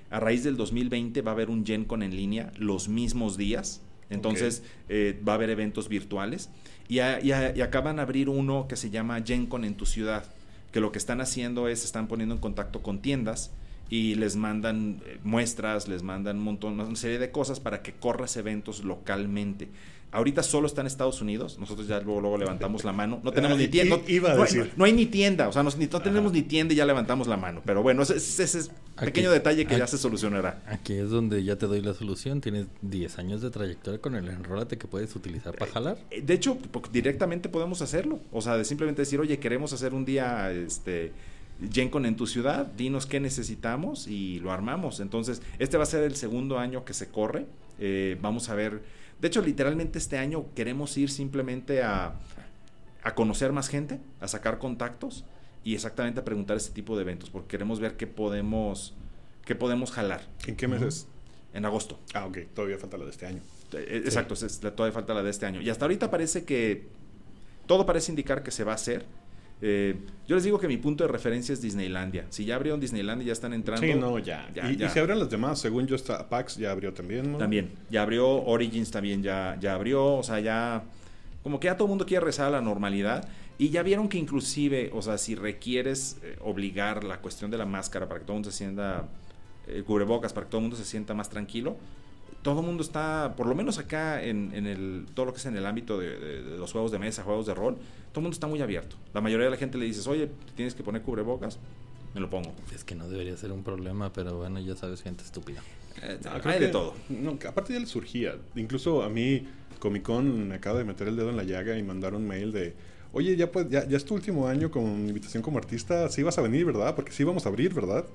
[0.09, 3.81] A raíz del 2020 va a haber un GenCon en línea los mismos días.
[4.09, 6.49] Entonces eh, va a haber eventos virtuales.
[6.87, 9.85] Y, a- y a- y acaban de abrir uno que se llama GenCon en tu
[9.85, 10.23] ciudad.
[10.71, 13.51] Que lo que están haciendo es están poniendo en contacto con tiendas
[13.89, 17.93] y les mandan eh, muestras, les mandan un montón, una serie de cosas para que
[17.93, 19.69] corras eventos localmente.
[20.11, 23.19] Ahorita solo está en Estados Unidos, nosotros ya luego, luego levantamos la mano.
[23.23, 23.97] No tenemos Ah, ni tienda.
[24.07, 24.71] i- iba a no, hay- decir.
[24.77, 27.61] no hay ni tienda, o sea, no tenemos ni tienda y ya levantamos la mano.
[27.65, 30.61] Pero bueno, ese, ese- ese Aquí- pequeño detalle que ya se solucionará.
[30.67, 32.41] Aquí es donde ya te doy la solución.
[32.41, 35.97] Tienes 10 años de trayectoria con el enrólate que puedes utilizar para jalar.
[36.11, 36.57] Eh, De hecho,
[36.91, 38.19] directamente podemos hacerlo.
[38.31, 41.11] O sea, de simplemente decir, oye, queremos hacer un día este
[41.71, 44.99] GenCon en tu ciudad, dinos qué necesitamos y lo armamos.
[44.99, 47.45] Entonces, este va a ser el segundo año que se corre.
[47.79, 48.81] Eh, vamos a ver.
[49.21, 52.13] De hecho, literalmente este año queremos ir simplemente a,
[53.03, 55.23] a conocer más gente, a sacar contactos
[55.67, 58.93] y exactamente a preguntar este tipo de eventos, porque queremos ver qué podemos,
[59.45, 61.07] qué podemos jalar ¿En qué meses?
[61.53, 61.99] en agosto.
[62.13, 62.37] Ah, ok.
[62.53, 63.41] Todavía falta la de este año.
[63.73, 65.61] Eh, Exacto, es- es- todavía falta la de este año.
[65.61, 66.87] Y hasta ahorita parece que
[67.65, 69.05] todo parece indicar que se va a hacer.
[69.61, 69.95] Eh,
[70.27, 72.27] yo les digo que mi punto de referencia es Disneylandia.
[72.29, 73.85] Si ya abrieron Disneylandia, ya están entrando.
[73.85, 74.49] Sí, no, ya.
[74.55, 74.85] Ya, y, ya.
[74.87, 75.59] y se abren las demás.
[75.59, 77.39] Según yo, está PAX ya abrió también, ¿no?
[77.39, 80.83] También, ya abrió, Origins también ya, ya abrió, o sea, ya,
[81.43, 83.27] como que ya todo el mundo quiere rezar a la normalidad.
[83.59, 87.65] Y ya vieron que inclusive, o sea, si requieres eh, obligar la cuestión de la
[87.65, 89.07] máscara para que todo el mundo se sienta,
[89.67, 91.75] eh, cubrebocas, para que todo el mundo se sienta más tranquilo,
[92.43, 95.45] todo el mundo está, por lo menos acá en, en el, todo lo que es
[95.47, 97.75] en el ámbito de, de- de los juegos de mesa, juegos de rol,
[98.11, 98.95] todo el mundo está muy abierto.
[99.13, 101.57] La mayoría de la gente le dices, oye, tienes que poner cubrebocas,
[102.13, 102.53] me lo pongo.
[102.73, 105.61] Es que no debería ser un problema, pero bueno, ya sabes, gente estúpida.
[106.03, 106.93] Eh, Ah, creo hay de que- todo.
[107.09, 108.35] No, aparte ya le surgía.
[108.55, 109.47] Incluso a mí,
[109.79, 112.51] Comic Con me acaba de meter el dedo en la llaga y mandaron un mail
[112.51, 112.75] de.
[113.13, 116.09] Oye, ya, pues, ya, ya es tu último año con invitación como artista.
[116.09, 116.95] Sí vas a venir, ¿verdad?
[116.95, 118.05] Porque sí vamos a abrir, ¿verdad?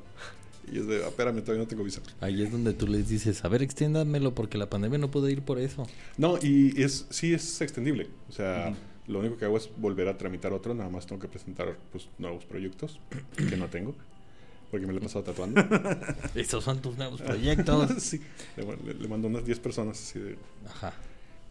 [0.73, 2.01] Y es de, "Ah, espérame, todavía no tengo visa.
[2.21, 5.43] Ahí es donde tú les dices, a ver, extiéndamelo porque la pandemia no puede ir
[5.43, 5.87] por eso.
[6.19, 8.09] No, y es sí es extendible.
[8.29, 9.13] O sea, Ujú.
[9.13, 10.73] lo único que hago es volver a tramitar otro.
[10.75, 13.01] Nada más tengo que presentar pues, nuevos proyectos
[13.37, 13.95] que no tengo.
[14.71, 15.63] porque me lo he pasado tatuando.
[16.35, 17.91] Esos son tus nuevos proyectos.
[18.03, 18.21] sí,
[18.57, 20.39] le, le mando unas 10 personas así de...
[20.67, 20.95] Ajá.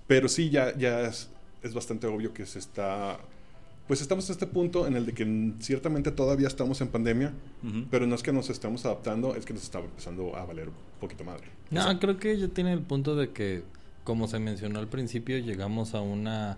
[0.08, 1.30] Pero sí, ya, ya es,
[1.64, 3.20] es bastante obvio que se está...
[3.88, 7.34] Pues estamos a este punto en el de que ciertamente todavía estamos en pandemia,
[7.90, 10.76] pero no es que nos estemos adaptando, es que nos está empezando a valer un
[11.02, 11.48] poquito madre.
[11.72, 13.64] No, creo que ya tiene el punto de que,
[14.06, 16.58] como se mencionó al principio, llegamos a una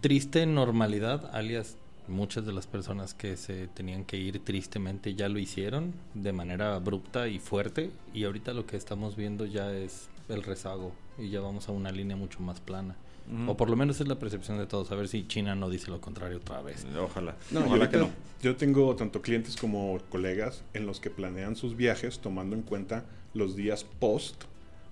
[0.00, 1.76] triste normalidad, alias
[2.08, 6.74] muchas de las personas que se tenían que ir tristemente ya lo hicieron de manera
[6.74, 11.40] abrupta y fuerte y ahorita lo que estamos viendo ya es el rezago y ya
[11.40, 12.96] vamos a una línea mucho más plana.
[13.48, 15.90] O por lo menos es la percepción de todos, a ver si China no dice
[15.90, 16.86] lo contrario otra vez.
[17.00, 17.34] Ojalá.
[17.50, 18.26] No, Ojalá que ahorita no.
[18.42, 23.04] Yo tengo tanto clientes como colegas en los que planean sus viajes tomando en cuenta
[23.34, 24.44] los días post,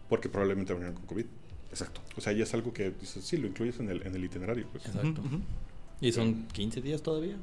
[0.09, 1.27] porque probablemente vengan con COVID.
[1.71, 2.01] Exacto.
[2.17, 4.67] O sea, ya es algo que dices, sí, lo incluyes en el, en el itinerario.
[4.73, 4.87] Pues.
[4.87, 5.23] Exacto.
[6.01, 7.37] ¿Y son 15 días todavía?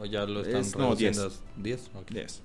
[0.00, 1.16] ¿O ya lo están Es- no, 10.
[1.16, 1.44] reduciendo
[1.98, 2.42] a 10?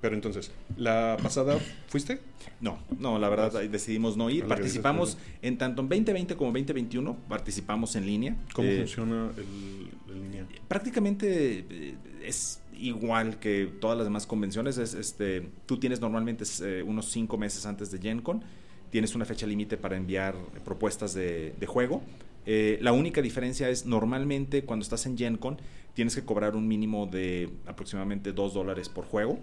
[0.00, 1.58] Pero entonces, ¿la pasada
[1.88, 2.20] fuiste?
[2.60, 4.46] No, no, la verdad decidimos no ir.
[4.46, 8.36] Participamos en tanto en 2020 como 2021, participamos en línea.
[8.54, 10.46] ¿Cómo Eh, funciona el, el línea?
[10.68, 14.78] Prácticamente eh, es igual que todas las demás convenciones.
[14.78, 18.42] Es, este, tú tienes normalmente eh, unos cinco meses antes de Gen Con,
[18.90, 20.34] tienes una fecha límite para enviar
[20.64, 22.02] propuestas de, de juego.
[22.46, 25.58] Eh, la única diferencia es normalmente cuando estás en Gen Con
[25.94, 29.38] tienes que cobrar un mínimo de aproximadamente 2 dólares por juego.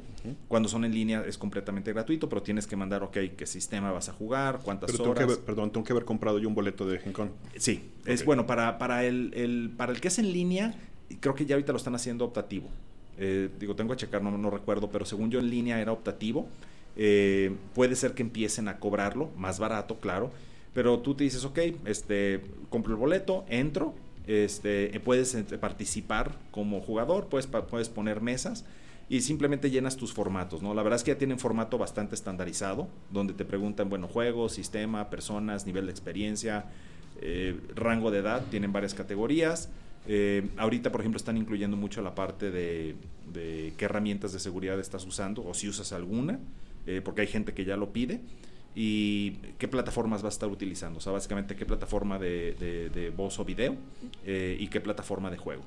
[0.48, 4.10] Cuando son en línea es completamente gratuito, pero tienes que mandar, ok, qué sistema vas
[4.10, 5.38] a jugar, cuántas Pero tengo que, horas.
[5.40, 7.32] perdón, tengo que haber comprado yo un boleto de Gen Con.
[7.58, 10.74] Sí, es bueno, para, para, el, el- para el que es en línea,
[11.20, 12.68] creo que ya ahorita lo están haciendo optativo.
[13.20, 16.48] Eh, digo, tengo que checar, no, no recuerdo, pero según yo en línea era optativo.
[16.96, 20.32] Eh, puede ser que empiecen a cobrarlo, más barato, claro.
[20.78, 23.96] Pero tú te dices, ok, este, compro el boleto, entro,
[24.28, 28.64] este, eh, puedes eh, participar como jugador, puedes, puedes poner mesas
[29.10, 30.76] y simplemente llenas tus formatos, ¿no?
[30.76, 35.10] La verdad es que ya tienen formato bastante estandarizado, donde te preguntan, bueno, juego, sistema,
[35.10, 36.66] personas, nivel de experiencia,
[37.22, 39.70] eh, rango de edad, tienen varias categorías.
[40.08, 42.94] Eh, ahorita, por ejemplo, están incluyendo mucho la parte de,
[43.34, 46.40] de qué herramientas de seguridad estás usando o si usas alguna,
[47.04, 48.22] porque hay gente que ya lo pide.
[48.80, 51.00] Y qué plataformas vas a estar utilizando.
[51.00, 53.76] O sea, básicamente qué plataforma de, de- de voz o video
[54.24, 55.64] eh, y qué plataforma de juego.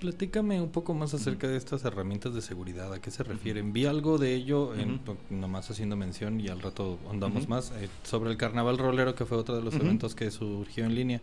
[0.00, 3.72] Platícame un poco más acerca de estas herramientas de seguridad, ¿a qué se refieren?
[3.74, 5.16] Vi algo de ello, en, Ujú.
[5.30, 9.36] nomás haciendo mención y al rato andamos más, eh, sobre el Carnaval Rolero, que fue
[9.38, 11.20] otro de los eventos que surgió en línea.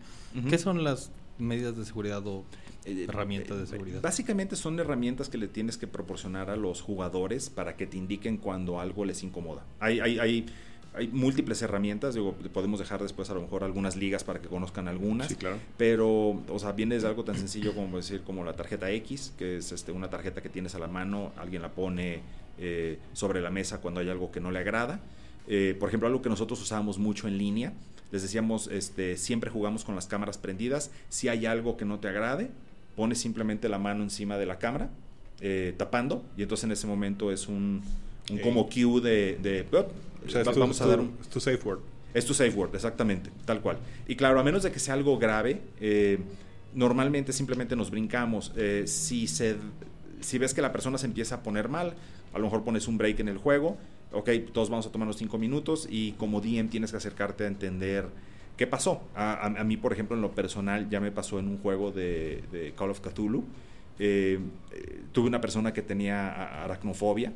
[0.48, 2.44] ¿Qué son las medidas de seguridad o
[2.84, 4.00] Eh, herramientas de seguridad?
[4.00, 8.36] Básicamente son herramientas que le tienes que proporcionar a los jugadores para que te indiquen
[8.36, 9.64] cuando algo les incomoda.
[9.80, 10.46] Hay, hay, hay,
[10.94, 14.88] hay múltiples herramientas, digo, podemos dejar después a lo mejor algunas ligas para que conozcan
[14.88, 15.28] algunas.
[15.28, 15.56] Sí, claro.
[15.78, 19.56] Pero, o sea, viene desde algo tan sencillo como decir, como la tarjeta X, que
[19.56, 22.20] es este, una tarjeta que tienes a la mano, alguien la pone
[22.58, 25.00] eh, sobre la mesa cuando hay algo que no le agrada.
[25.48, 27.72] Eh, por ejemplo, algo que nosotros usábamos mucho en línea,
[28.10, 30.90] les decíamos, este, siempre jugamos con las cámaras prendidas.
[31.08, 32.50] Si hay algo que no te agrade,
[32.96, 34.90] pones simplemente la mano encima de la cámara,
[35.40, 37.82] eh, tapando, y entonces en ese momento es un,
[38.30, 39.86] un como cue de, de, "Oh,
[40.26, 41.80] O sea, es va- tu, vamos a tu- dar un, es tu safe word.
[42.14, 43.78] es tu safe word, exactamente, tal cual.
[44.06, 46.18] Y claro, a menos de que sea algo grave, eh,
[46.74, 48.52] normalmente simplemente nos brincamos.
[48.56, 49.56] Eh, si, se,
[50.20, 51.94] si ves que la persona se empieza a poner mal,
[52.32, 53.76] a lo mejor pones un break en el juego,
[54.12, 58.06] ok, todos vamos a tomarnos cinco minutos y como DM tienes que acercarte a entender
[58.56, 59.02] qué pasó.
[59.14, 61.90] A, a- a mí, por ejemplo, en lo personal ya me pasó en un juego
[61.92, 63.44] de, de Call of Cthulhu.
[63.98, 64.38] Eh,
[65.12, 67.32] tuve una persona que tenía aracnofobia.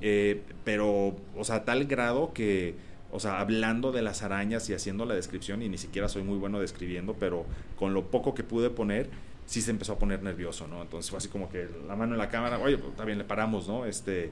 [0.00, 2.74] Eh, pero, o sea, a tal grado que,
[3.12, 6.38] o sea, hablando de las arañas y haciendo la descripción, y ni siquiera soy muy
[6.38, 7.44] bueno describiendo, pero
[7.78, 9.10] con lo poco que pude poner,
[9.46, 10.80] sí se empezó a poner nervioso, ¿no?
[10.82, 13.68] Entonces fue así como que la mano en la cámara, oye, pues también le paramos,
[13.68, 13.84] ¿no?
[13.84, 14.30] Este,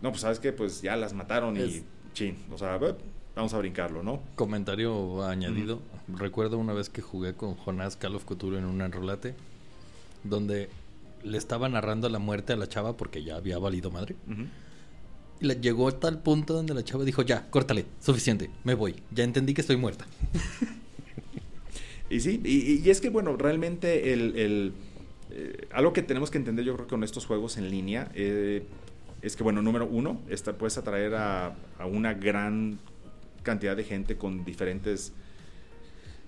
[0.00, 1.82] no, pues sabes que pues ya las mataron y Es-
[2.14, 2.94] chin, o sea, eh,
[3.34, 4.20] vamos a brincarlo, ¿no?
[4.36, 5.80] Comentario añadido.
[6.08, 9.34] Recuerdo una vez que jugué con Jonás Call of Cthulhu en un enrolate
[10.24, 10.68] donde
[11.24, 14.16] le estaba narrando la muerte a la chava porque ya había valido madre.
[15.40, 18.96] Y la- llegó a tal punto donde la chava dijo, ya, córtale, suficiente, me voy.
[19.10, 20.06] Ya entendí que estoy muerta.
[22.10, 24.72] Y sí, y, y es que bueno, realmente el, el,
[25.30, 28.64] eh, algo que tenemos que entender yo creo que con estos juegos en línea eh,
[29.22, 32.78] es que bueno, número uno, esta, puedes atraer a, a una gran
[33.42, 35.14] cantidad de gente con diferentes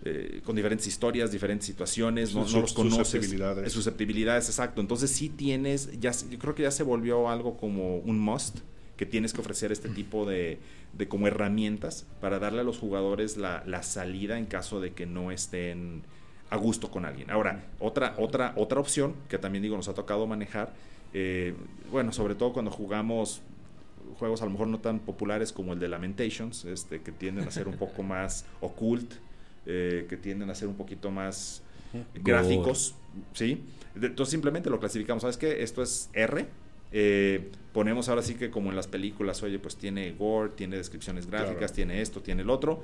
[0.05, 2.99] eh, con diferentes historias, diferentes situaciones, no, Sus- no los conoces.
[3.09, 3.73] susceptibilidades.
[3.73, 4.81] Susceptibilidades, exacto.
[4.81, 8.59] Entonces sí tienes, ya, yo creo que ya se volvió algo como un must,
[8.97, 10.59] que tienes que ofrecer este tipo de,
[10.97, 15.05] de como herramientas para darle a los jugadores la, la salida en caso de que
[15.07, 16.03] no estén
[16.51, 17.31] a gusto con alguien.
[17.31, 20.73] Ahora, otra, otra, otra opción que también digo nos ha tocado manejar
[21.17, 21.55] Eh,
[21.93, 23.41] bueno, sobre todo cuando jugamos
[24.19, 27.51] juegos a lo mejor no tan populares como el de Lamentations, este, que tienden a
[27.53, 29.15] ser un poco más occult,
[29.67, 31.63] eh, que tienden a ser un poquito más
[32.15, 32.95] gráficos,
[33.33, 33.63] ¿sí?
[33.95, 35.63] Entonces simplemente lo clasificamos, ¿sabes qué?
[35.63, 36.47] Esto es R,
[36.97, 41.27] eh, ponemos ahora sí que como en las películas, oye, pues tiene gore, tiene descripciones
[41.27, 42.83] gráficas, tiene esto, tiene el otro.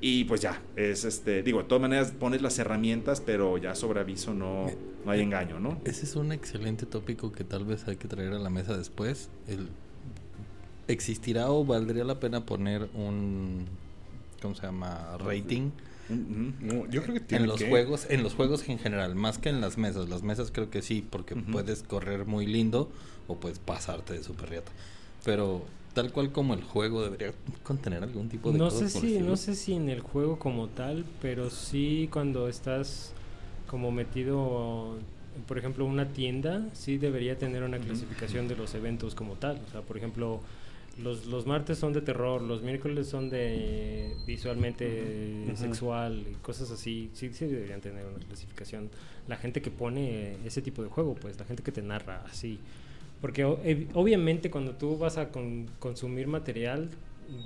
[0.00, 4.00] Y pues ya, es este, digo, de todas maneras pones las herramientas, pero ya sobre
[4.00, 4.66] aviso no,
[5.04, 5.80] no hay engaño, ¿no?
[5.84, 9.28] Ese es un excelente tópico que tal vez hay que traer a la mesa después.
[9.48, 9.68] El,
[10.86, 13.66] ¿Existirá o valdría la pena poner un,
[14.40, 15.18] ¿cómo se llama?
[15.18, 15.70] Rating.
[16.90, 19.60] Yo creo que tiene en los juegos, en los juegos en general, más que en
[19.60, 20.08] las mesas.
[20.08, 22.90] Las mesas creo que sí, porque puedes correr muy lindo
[23.28, 24.72] o puedes pasarte de super riata.
[25.24, 29.36] Pero tal cual como el juego debería contener algún tipo de no sé si no
[29.36, 33.12] sé si en el juego como tal pero sí cuando estás
[33.66, 34.98] como metido
[35.46, 39.60] por ejemplo una tienda sí debería tener una clasificación de los eventos como tal.
[39.66, 40.40] O sea por ejemplo
[40.98, 47.10] los, los martes son de terror, los miércoles son de visualmente sexual y cosas así.
[47.14, 48.90] Sí, sí deberían tener una clasificación.
[49.28, 52.58] La gente que pone ese tipo de juego, pues la gente que te narra así.
[53.20, 55.28] Porque obviamente cuando tú vas a
[55.78, 56.90] consumir material,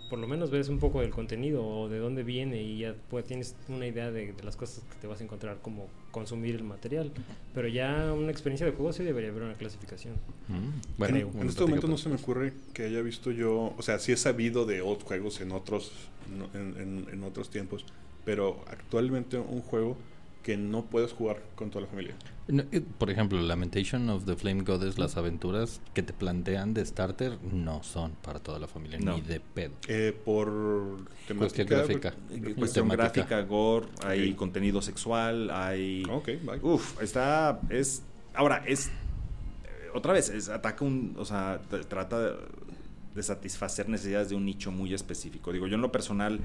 [0.09, 3.25] por lo menos ves un poco del contenido o de dónde viene y ya pues,
[3.25, 7.13] tienes una idea de, las cosas que te vas a encontrar como consumir el material.
[7.55, 10.15] Pero ya una experiencia de juego sí debería haber una clasificación.
[10.49, 13.99] Mm, bueno, en, este momento no se me ocurre que haya visto yo, o sea,
[13.99, 15.93] sí he sabido de otros juegos en otros,
[16.55, 17.85] en, en otros tiempos,
[18.25, 19.97] pero actualmente un juego
[20.43, 22.15] que no puedes jugar con toda la familia.
[22.99, 27.83] Por ejemplo, Lamentation of the Flame Goddess, las aventuras que te plantean de starter no
[27.83, 29.73] son para toda la familia, ni de pedo.
[29.89, 32.15] Eh, por cuestión gráfica.
[32.57, 36.05] Cuestión gráfica, gore, hay contenido sexual, hay...
[36.11, 36.61] Ok, bye.
[36.63, 37.61] Uf, está...
[37.71, 38.03] es
[38.35, 38.91] Ahora, es...
[39.95, 41.15] Otra vez, es, ataca un...
[41.19, 42.37] O sea, trata
[43.15, 45.53] de satisfacer necesidades de un nicho muy específico.
[45.53, 46.41] Digo, yo en lo personal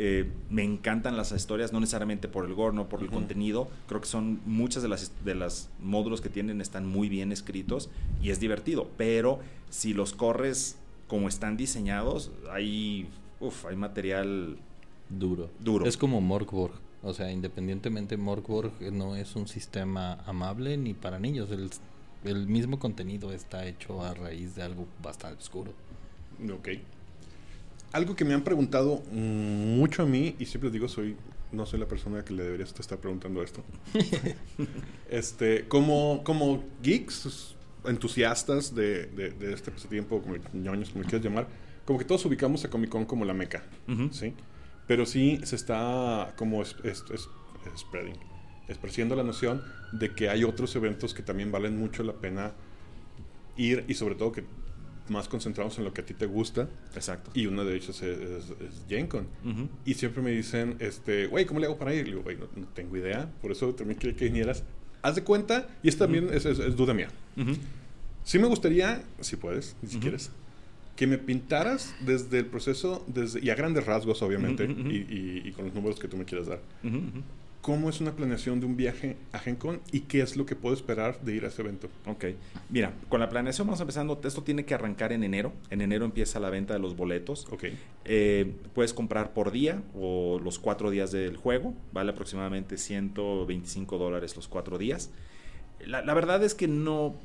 [0.00, 3.68] eh, me encantan las historias, no necesariamente por el gore, no por el contenido.
[3.88, 7.90] Creo que son muchas de las de los módulos que tienen están muy bien escritos
[8.22, 8.88] y es divertido.
[8.96, 13.08] Pero si los corres como están diseñados, hay,
[13.40, 14.58] uf, hay material
[15.08, 15.50] duro.
[15.58, 15.84] duro.
[15.84, 16.74] Es como Morkborg.
[17.02, 21.50] O sea, independientemente, Morkborg no es un sistema amable ni para niños.
[21.50, 21.70] El,
[22.22, 25.72] el mismo contenido está hecho a raíz de algo bastante oscuro.
[26.54, 26.68] Ok
[27.92, 31.16] algo que me han preguntado mucho a mí, y siempre digo, soy,
[31.52, 33.62] no soy la persona que le deberías estar preguntando esto.
[35.10, 41.48] este, como, como geeks, entusiastas de, de, este pasatiempo, como ñoños, como quieras llamar,
[41.84, 43.62] como que todos ubicamos a Comic Con como la meca,
[44.10, 44.34] ¿sí?
[44.86, 47.04] Pero sí se está como es, es,
[47.76, 48.18] spreading,
[48.68, 52.52] esparciendo la noción de que hay otros eventos que también valen mucho la pena
[53.56, 54.44] ir y sobre todo que
[55.10, 56.68] más concentrados en lo que a ti te gusta.
[56.94, 57.30] Exacto.
[57.34, 59.26] Y uno de ellos es, es, GenCon.
[59.84, 62.04] Y siempre me dicen, este, güey, ¿cómo le hago para ir?
[62.04, 63.30] Le digo, güey, no, tengo idea.
[63.40, 64.64] Por eso también quería que vinieras.
[65.02, 66.44] Haz de cuenta, y esto también es,
[66.76, 67.08] duda mía.
[68.24, 70.30] Sí me gustaría, si puedes, si quieres,
[70.96, 75.66] que me pintaras desde el proceso, desde, y a grandes rasgos, obviamente, y, y, con
[75.66, 76.60] los números que tú me quieras dar
[77.68, 80.74] cómo es una planeación de un viaje a GenCon y qué es lo que puedo
[80.74, 81.90] esperar de ir a ese evento.
[82.06, 82.24] Ok,
[82.70, 86.40] mira, con la planeación vamos empezando, esto tiene que arrancar en enero, en enero empieza
[86.40, 87.46] la venta de los boletos.
[87.50, 87.64] Ok.
[88.06, 94.34] Eh, puedes comprar por día o los cuatro días del juego, vale aproximadamente 125 dólares
[94.34, 95.10] los cuatro días.
[95.84, 97.16] La, verdad es que no,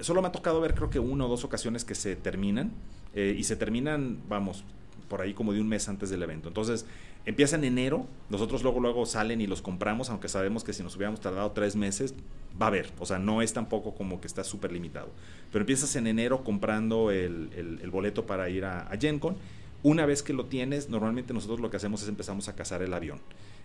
[0.00, 2.72] solo me ha tocado ver creo que una o dos ocasiones que se terminan
[3.14, 4.64] eh, y se terminan, vamos,
[5.12, 6.48] por ahí como de un mes antes del evento.
[6.48, 6.86] Entonces,
[7.26, 10.96] empieza en enero, nosotros luego, luego salen y los compramos, aunque sabemos que si nos
[10.96, 12.14] hubiéramos tardado tres meses,
[12.58, 15.10] va a haber, o sea, no es tampoco como que está súper limitado.
[15.50, 19.36] Pero empiezas en enero comprando el, boleto para ir a, a GenCon.
[19.82, 22.94] Una vez que lo tienes, normalmente nosotros lo que hacemos es empezamos a cazar el
[22.94, 23.20] avión.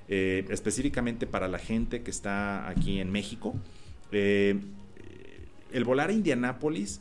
[0.10, 3.56] Eh, específicamente para la gente que está aquí en México.
[4.12, 4.60] Eh,
[5.72, 7.00] el volar a Indianápolis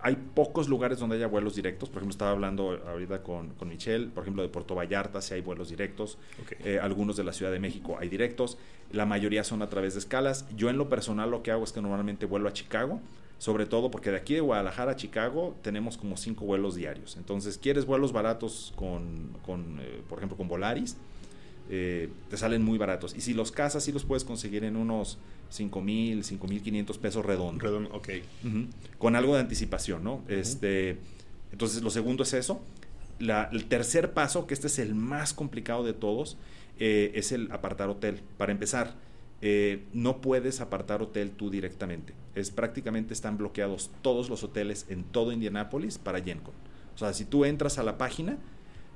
[0.00, 1.88] hay pocos lugares donde haya vuelos directos.
[1.88, 5.40] Por ejemplo, estaba hablando ahorita con, con Michelle, por ejemplo, de Puerto Vallarta, si hay
[5.40, 6.18] vuelos directos.
[6.64, 8.58] Eh, algunos de la Ciudad de México hay directos.
[8.92, 10.46] La mayoría son a través de escalas.
[10.56, 13.00] Yo en lo personal lo que hago es que normalmente vuelo a Chicago,
[13.38, 17.16] sobre todo porque de aquí de Guadalajara a Chicago tenemos como cinco vuelos diarios.
[17.16, 20.96] Entonces, ¿quieres vuelos baratos con, con eh, por ejemplo, con Volaris?
[21.68, 23.14] Eh, te salen muy baratos.
[23.16, 25.18] Y si los casas, sí los puedes conseguir en unos
[25.50, 27.64] 5 mil, 5 mil 500 pesos redondo.
[27.64, 28.08] Redondo, ok.
[28.98, 30.22] Con algo de anticipación, ¿no?
[30.28, 30.98] este,
[31.52, 32.60] entonces, lo segundo es eso.
[33.18, 36.36] el tercer paso, que este es el más complicado de todos,
[36.78, 38.20] eh, es el apartar hotel.
[38.36, 38.94] Para empezar,
[39.42, 42.14] eh, no puedes apartar hotel tú directamente.
[42.34, 46.54] Es prácticamente están bloqueados todos los hoteles en todo Indianápolis para GenCon.
[46.94, 48.38] O sea, si tú entras a la página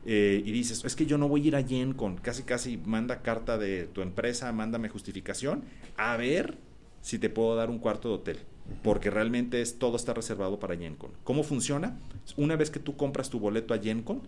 [0.06, 3.22] eh, y dices, es que yo no voy a ir a GenCon, casi casi manda
[3.22, 5.64] carta de tu empresa, mándame justificación,
[5.96, 6.56] a ver
[7.02, 8.38] si te puedo dar un cuarto de hotel.
[8.82, 11.10] Porque realmente es, todo está reservado para GenCon.
[11.24, 11.98] ¿Cómo funciona?
[12.36, 14.22] Una vez que tú compras tu boleto a GenCon,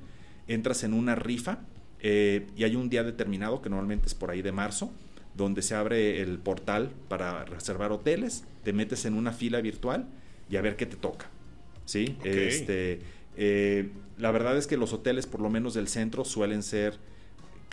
[0.49, 1.61] entras en una rifa
[2.01, 4.93] eh, y hay un día determinado, que normalmente es por ahí de marzo,
[5.35, 10.07] donde se abre el portal para reservar hoteles, te metes en una fila virtual
[10.51, 11.31] y a ver qué te toca.
[11.85, 12.17] ¿Sí?
[12.25, 13.01] Este,
[13.37, 16.99] eh, la verdad es que los hoteles, por lo menos del centro, suelen ser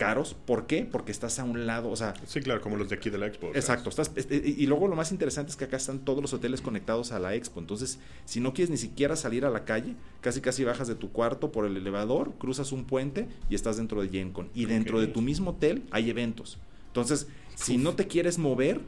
[0.00, 0.34] caros.
[0.46, 0.88] ¿Por qué?
[0.90, 2.14] Porque estás a un lado, o sea...
[2.26, 3.50] Sí, claro, como los de aquí de la Expo.
[3.54, 3.90] Exacto.
[3.90, 7.18] Estás, y luego lo más interesante es que acá están todos los hoteles conectados a
[7.18, 7.60] la Expo.
[7.60, 11.12] Entonces, si no quieres ni siquiera salir a la calle, casi casi bajas de tu
[11.12, 14.48] cuarto por el elevador, cruzas un puente y estás dentro de GenCon.
[14.54, 16.58] Y dentro de tu mismo hotel hay eventos.
[16.86, 17.26] Entonces,
[17.60, 18.80] si no te quieres mover,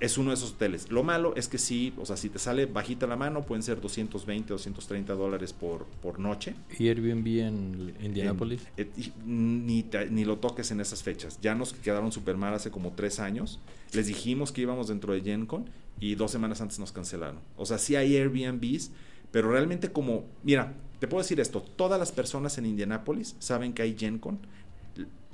[0.00, 0.90] es uno de esos hoteles.
[0.90, 3.80] Lo malo es que sí, o sea, si te sale bajita la mano, pueden ser
[3.80, 6.54] 220, 230 dólares por, por noche.
[6.78, 8.62] ¿Y Airbnb en Indianapolis?
[8.76, 8.88] Eh,
[9.26, 11.38] ni, ni lo toques en esas fechas.
[11.42, 13.60] Ya nos quedaron súper mal hace como tres años.
[13.92, 15.68] Les dijimos que íbamos dentro de GenCon
[16.00, 17.40] y dos semanas antes nos cancelaron.
[17.56, 18.90] O sea, sí hay Airbnbs,
[19.30, 23.82] pero realmente como, mira, te puedo decir esto, todas las personas en Indianapolis saben que
[23.82, 24.38] hay GenCon,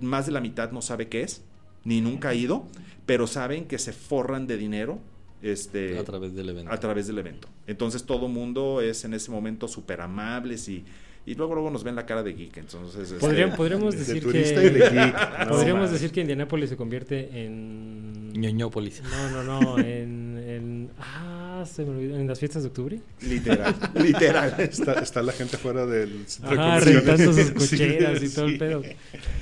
[0.01, 1.43] más de la mitad no sabe qué es
[1.85, 2.67] ni nunca ha ido,
[3.07, 5.01] pero saben que se forran de dinero
[5.43, 6.73] este, a través del evento.
[6.73, 7.49] A través del evento.
[7.67, 10.85] Entonces todo mundo es en ese momento súper amables y,
[11.25, 12.59] y luego luego nos ven la cara de geek.
[12.59, 15.13] Entonces, este, podríamos decir que
[15.49, 19.03] podríamos decir que Indianápolis se convierte en ñoñópolis.
[19.03, 23.01] No, no, no, en, en ah, se me olvidó, en las fiestas de octubre.
[23.23, 24.55] Literal, literal.
[24.59, 28.83] Está, está, la gente fuera del Ajá, rentando sus cocheras y todo el pedo.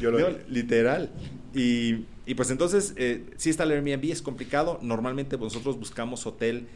[0.00, 0.30] Yo lo...
[0.48, 1.10] literal.
[1.54, 4.78] Y y pues entonces, eh, si está el Airbnb, es complicado.
[4.82, 6.68] Normalmente nosotros buscamos hotel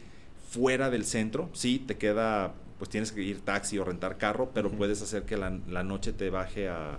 [0.49, 1.47] fuera del centro.
[1.53, 5.37] Sí, te queda, pues tienes que ir taxi o rentar carro, pero puedes hacer que
[5.37, 5.51] la,
[5.83, 6.97] noche te baje a,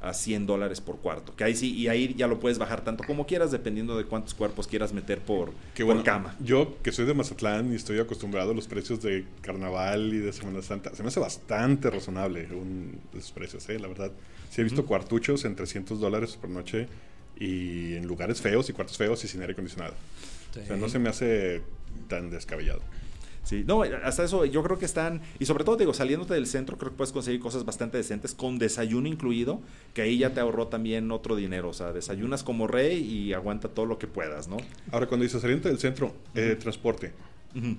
[0.00, 1.34] a 100 dólares por cuarto.
[1.34, 4.32] Que ahí sí, y ahí ya lo puedes bajar tanto como quieras, dependiendo de cuántos
[4.32, 6.36] cuerpos quieras meter por, por cama.
[6.38, 10.32] Yo, que soy de Mazatlán y estoy acostumbrado a los precios de carnaval y de
[10.32, 13.80] Semana Santa, se me hace bastante razonable un, esos precios, ¿eh?
[13.80, 14.12] la verdad.
[14.50, 16.86] Sí he visto cuartuchos en 300 dólares por noche
[17.38, 19.94] y en lugares feos y cuartos feos y sin aire acondicionado.
[20.50, 21.62] O sea, no se me hace
[22.08, 22.80] tan descabellado.
[23.48, 26.76] Sí, no, hasta eso yo creo que están, y sobre todo digo, saliéndote del centro,
[26.76, 29.62] creo que puedes conseguir cosas bastante decentes, con desayuno incluido,
[29.94, 33.68] que ahí ya te ahorró también otro dinero, o sea, desayunas como rey y aguanta
[33.68, 34.58] todo lo que puedas, ¿no?
[34.92, 37.14] Ahora, cuando dices saliéndote del centro, eh, transporte.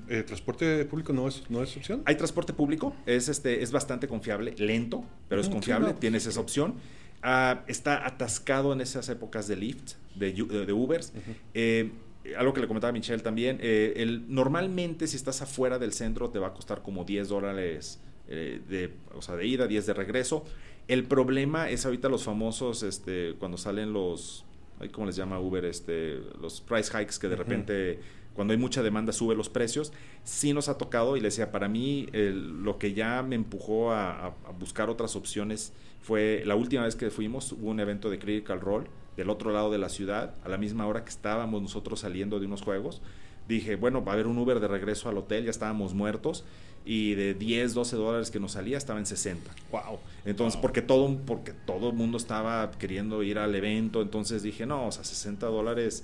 [0.09, 2.01] Eh, ¿Transporte público no es, no es opción?
[2.05, 6.39] Hay transporte público, es, este, es bastante confiable, lento, pero es mm, confiable, tienes esa
[6.39, 6.73] opción.
[7.21, 11.11] Ah, está atascado en esas épocas de Lyft, de, de Ubers.
[11.53, 11.91] Eh,
[12.37, 16.39] algo que le comentaba Michelle también, eh, el, normalmente si estás afuera del centro te
[16.39, 20.45] va a costar como 10 dólares eh, de, o sea, de ida, 10 de regreso.
[20.87, 24.45] El problema es ahorita los famosos, este, cuando salen los,
[24.91, 25.65] ¿cómo les llama Uber?
[25.65, 27.99] Este, los price hikes que de repente
[28.33, 29.91] cuando hay mucha demanda sube los precios.
[30.23, 34.35] Sí nos ha tocado y le decía, para mí lo que ya me empujó a,
[34.59, 38.87] buscar otras opciones fue la última vez que fuimos, hubo un evento de Critical Role
[39.17, 42.45] del otro lado de la ciudad, a la misma hora que estábamos nosotros saliendo de
[42.45, 43.01] unos juegos.
[43.49, 46.45] Dije, bueno, va a haber un Uber de regreso al hotel, ya estábamos muertos
[46.85, 49.51] y de 10, 12 dólares que nos salía estaba en 60.
[49.71, 49.99] Wow.
[50.25, 54.87] Entonces, porque todo porque todo el mundo estaba queriendo ir al evento, entonces dije, no,
[54.87, 56.01] o sea, 60 dólares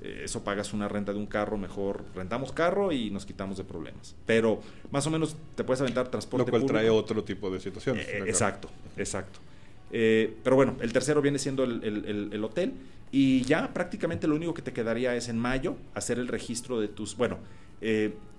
[0.00, 4.16] eso pagas una renta de un carro, mejor rentamos carro y nos quitamos de problemas.
[4.26, 4.60] Pero
[4.90, 6.50] más o menos te puedes aventar transporte.
[6.50, 8.08] Lo cual trae otro tipo de situaciones.
[8.08, 9.40] Eh, exacto, exacto.
[9.92, 12.74] Eh, pero bueno, el tercero viene siendo el, hotel
[13.12, 16.88] y ya prácticamente lo único que te quedaría es en mayo hacer el registro de
[16.88, 17.16] tus...
[17.16, 17.38] Bueno,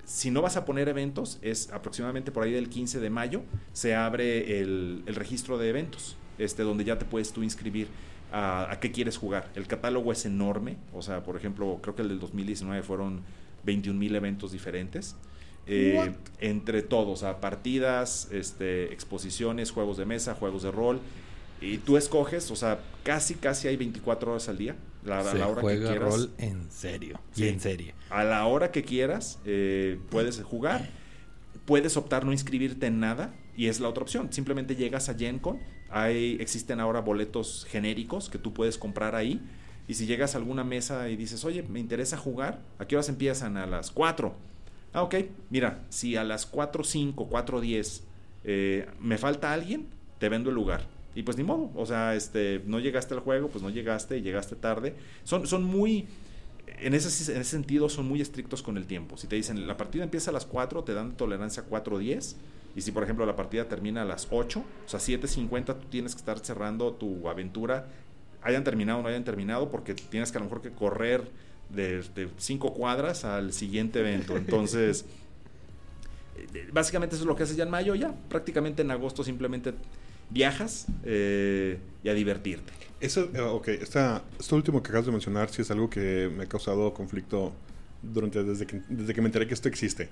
[0.05, 3.43] si no vas a poner eventos, es aproximadamente por ahí del 15 de mayo,
[3.73, 7.87] se abre el, el registro de eventos, este, donde ya te puedes tú inscribir
[8.31, 9.49] a, qué quieres jugar.
[9.55, 13.21] El catálogo es enorme, o sea, por ejemplo, creo que el del 2019 fueron
[13.65, 15.15] 21 mil eventos diferentes.
[15.67, 20.99] Eh, entre todos, a partidas, este, exposiciones, juegos de mesa, juegos de rol.
[21.61, 24.75] Y tú escoges, o sea, casi, casi hay 24 horas al día.
[25.05, 25.99] La, a la hora que quieras.
[25.99, 27.19] rol en serio.
[27.33, 27.93] Sí, en serie.
[28.09, 30.89] A la hora que quieras, eh, puedes jugar.
[31.65, 34.33] Puedes optar no inscribirte en nada y es la otra opción.
[34.33, 35.59] Simplemente llegas a GenCon,
[35.91, 39.41] hay, existen ahora boletos genéricos que tú puedes comprar ahí.
[39.87, 43.09] Y si llegas a alguna mesa y dices, oye, me interesa jugar, ¿a qué horas
[43.09, 43.57] empiezan?
[43.57, 44.33] A las 4.
[44.93, 45.15] Ah, ok,
[45.49, 48.01] mira, si a las 4.05, 4.10
[48.43, 49.87] eh, me falta alguien,
[50.19, 50.85] te vendo el lugar.
[51.13, 54.55] Y pues ni modo, o sea, este, no llegaste al juego, pues no llegaste, llegaste
[54.55, 54.95] tarde.
[55.23, 56.07] Son, son muy
[56.79, 59.17] en ese, en ese sentido son muy estrictos con el tiempo.
[59.17, 61.99] Si te dicen la partida empieza a las 4, te dan tolerancia a 4 o
[61.99, 62.35] 10.
[62.75, 66.13] Y si por ejemplo la partida termina a las 8, o sea 7.50, tú tienes
[66.13, 67.87] que estar cerrando tu aventura,
[68.41, 71.29] hayan terminado o no hayan terminado, porque tienes que a lo mejor que correr
[71.69, 74.35] de 5 cuadras al siguiente evento.
[74.37, 75.05] Entonces,
[76.37, 79.73] eh, básicamente eso es lo que haces ya en mayo, ya prácticamente en agosto simplemente
[80.29, 82.73] viajas eh, y a divertirte.
[82.99, 86.43] Eso, eh, ok, esta, esto último que acabas de mencionar sí es algo que me
[86.43, 87.53] ha causado conflicto
[88.01, 90.09] durante desde que, desde que me enteré que esto existe.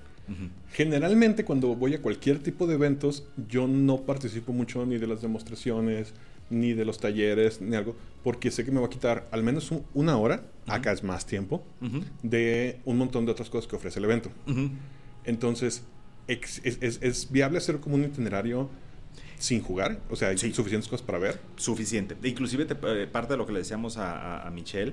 [0.72, 5.22] Generalmente cuando voy a cualquier tipo de eventos, yo no participo mucho ni de las
[5.22, 6.14] demostraciones,
[6.50, 9.72] ni de los talleres, ni algo, porque sé que me va a quitar al menos
[9.94, 11.64] una hora, acá es más tiempo,
[12.22, 14.30] de un montón de otras cosas que ofrece el evento.
[15.24, 15.82] Entonces,
[16.26, 18.68] es, es, viable hacer como un itinerario
[19.38, 20.00] sin jugar?
[20.10, 21.40] O sea, ¿hay suficientes cosas para ver?
[21.56, 22.16] Suficiente.
[22.22, 24.92] Inclusive eh, parte de lo que le decíamos a, a, Michelle,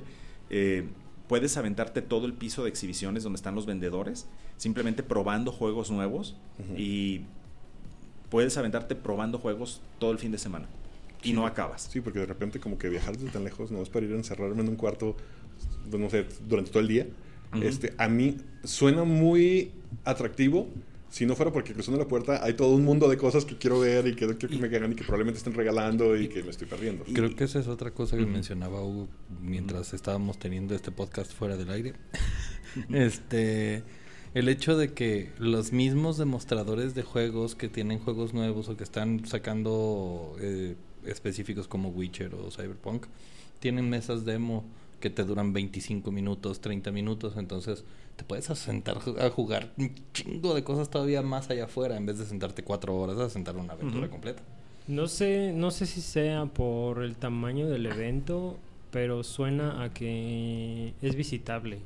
[0.49, 0.87] eh,
[1.27, 6.35] puedes aventarte todo el piso de exhibiciones donde están los vendedores, simplemente probando juegos nuevos
[6.75, 7.21] y
[8.29, 10.67] puedes aventarte probando juegos todo el fin de semana
[11.23, 11.89] y no acabas.
[11.91, 14.15] Sí, porque de repente como que viajar desde tan lejos no es para ir a
[14.15, 15.15] encerrarme en un cuarto,
[15.89, 17.07] pues, no sé, durante todo el día.
[17.61, 19.71] este, a mí suena muy
[20.03, 20.67] atractivo,
[21.17, 23.79] si no fuera porque cruzando la puerta hay todo un mundo de cosas que quiero
[23.79, 26.51] ver y que quiero que me ganan y que probablemente estén regalando y que me
[26.51, 27.05] estoy perdiendo.
[27.11, 29.07] Creo que esa es otra cosa que mencionaba Hugo
[29.41, 31.93] mientras estábamos teniendo este podcast fuera del aire.
[32.93, 33.81] este
[34.35, 38.83] el hecho de que los mismos demostradores de juegos que tienen juegos nuevos o que
[38.83, 43.07] están sacando eh, específicos como Witcher o Cyberpunk
[43.59, 44.65] tienen mesas demo
[44.99, 47.83] que te duran 25 minutos, 30 minutos, entonces
[48.15, 52.17] te puedes sentar a jugar un chingo de cosas todavía más allá afuera en vez
[52.17, 54.41] de sentarte cuatro horas a sentar una aventura completa.
[54.87, 58.57] No sé, no sé si sea por el tamaño del evento,
[58.91, 61.79] pero suena a que es visitable.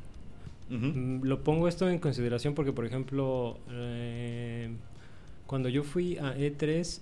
[0.69, 4.69] Mm, lo pongo esto en consideración porque, por ejemplo, eh,
[5.47, 7.01] cuando yo fui a E3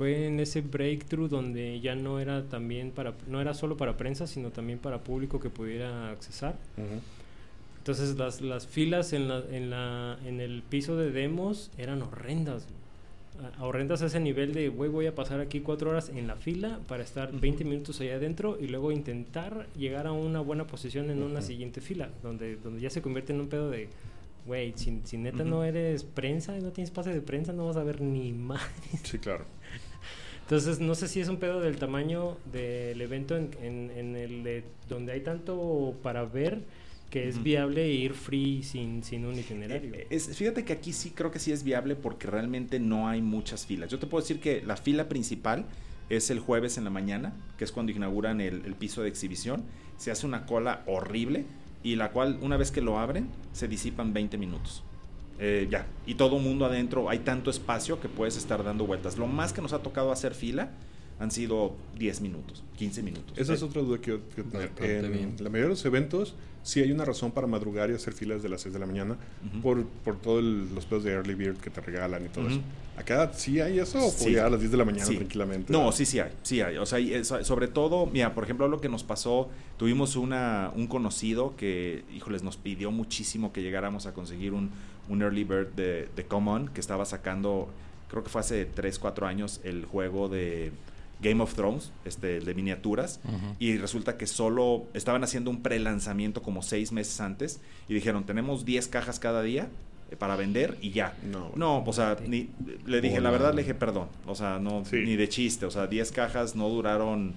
[0.00, 4.26] fue en ese breakthrough donde ya no era también para no era solo para prensa
[4.26, 6.56] sino también para público que pudiera accesar
[7.80, 12.66] entonces las, las filas en, la, en, la, en el piso de demos eran horrendas.
[13.58, 16.78] Horrendas a ese nivel de, güey, voy a pasar aquí cuatro horas en la fila
[16.86, 21.22] para estar 20 minutos allá adentro y luego intentar llegar a una buena posición en
[21.22, 23.88] una siguiente fila, donde, donde ya se convierte en un pedo de,
[24.46, 27.78] güey, si, si, neta no eres prensa y no tienes pase de prensa, no vas
[27.78, 28.60] a ver ni más.
[29.04, 29.46] Sí, claro.
[30.50, 34.42] Entonces, no sé si es un pedo del tamaño del evento en, en, en el
[34.42, 36.64] de donde hay tanto para ver
[37.08, 39.94] que es viable ir free sin, sin un itinerario.
[39.94, 43.22] Eh, es, fíjate que aquí sí creo que sí es viable porque realmente no hay
[43.22, 43.90] muchas filas.
[43.90, 45.66] Yo te puedo decir que la fila principal
[46.08, 49.62] es el jueves en la mañana, que es cuando inauguran el, piso de exhibición.
[49.98, 51.44] Se hace una cola horrible
[51.84, 54.82] y la cual una vez que lo abren se disipan 20 minutos.
[55.42, 59.16] Eh, ya, y todo mundo adentro, hay tanto espacio que puedes estar dando vueltas.
[59.16, 60.70] Lo más que nos ha tocado hacer fila
[61.18, 63.38] han sido 10 minutos, 15 minutos.
[63.38, 65.04] Esa es otra duda que yo tener.
[65.04, 68.42] En la mayoría de los eventos sí hay una razón para madrugar y hacer filas
[68.42, 69.16] de las 6 de la mañana
[69.62, 72.60] por, por todos los pedos de Early Bird que te regalan y todo eso.
[72.96, 74.36] Acá sí hay eso o sí.
[74.36, 75.72] a las 10 de la mañana tranquilamente.
[75.72, 76.76] No, sí, sí hay, sí hay.
[76.76, 76.98] O sea,
[77.44, 82.42] sobre todo, mira, por ejemplo, lo que nos pasó, tuvimos una, un conocido que, híjoles,
[82.42, 84.70] nos pidió muchísimo que llegáramos a conseguir un,
[85.10, 87.68] un Early Bird de, de Common que estaba sacando,
[88.08, 90.72] creo que fue hace 3, 4 años, el juego de
[91.22, 93.20] Game of Thrones, este, de miniaturas,
[93.58, 98.64] y resulta que solo estaban haciendo un pre-lanzamiento como seis meses antes, y dijeron, tenemos
[98.64, 99.68] 10 cajas cada día
[100.10, 101.14] eh, para vender y ya.
[101.30, 102.48] No, no o sea, ni,
[102.86, 105.86] le dije, la verdad le dije, perdón, o sea, no, ni de chiste, o sea,
[105.86, 107.34] 10 cajas no duraron...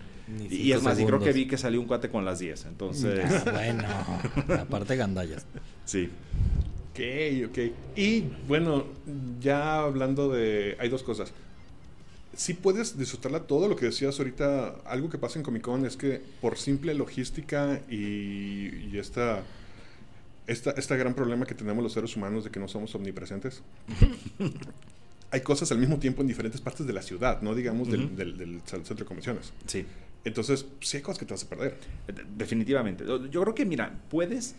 [0.49, 3.43] Y es más, y creo que vi que salió un cuate con las 10, entonces...
[3.45, 3.83] Ah, bueno,
[4.61, 5.45] aparte gandallas.
[5.83, 6.09] Sí.
[6.93, 7.57] Ok, ok.
[7.95, 8.85] Y bueno,
[9.41, 10.77] ya hablando de...
[10.79, 11.33] Hay dos cosas
[12.35, 14.75] sí puedes disfrutarla todo lo que decías ahorita.
[14.85, 19.43] Algo que pasa en Comic Con es que por simple logística y, y esta,
[20.47, 23.61] esta, este gran problema que tenemos los seres humanos de que no somos omnipresentes,
[25.31, 28.61] hay cosas al mismo tiempo en diferentes partes de la ciudad, no digamos del, del,
[28.65, 29.53] centro de convenciones.
[29.67, 29.85] Sí.
[30.25, 31.77] Entonces, sí hay cosas que te vas a perder.
[32.37, 33.03] Definitivamente.
[33.05, 34.55] Yo creo que, mira, puedes...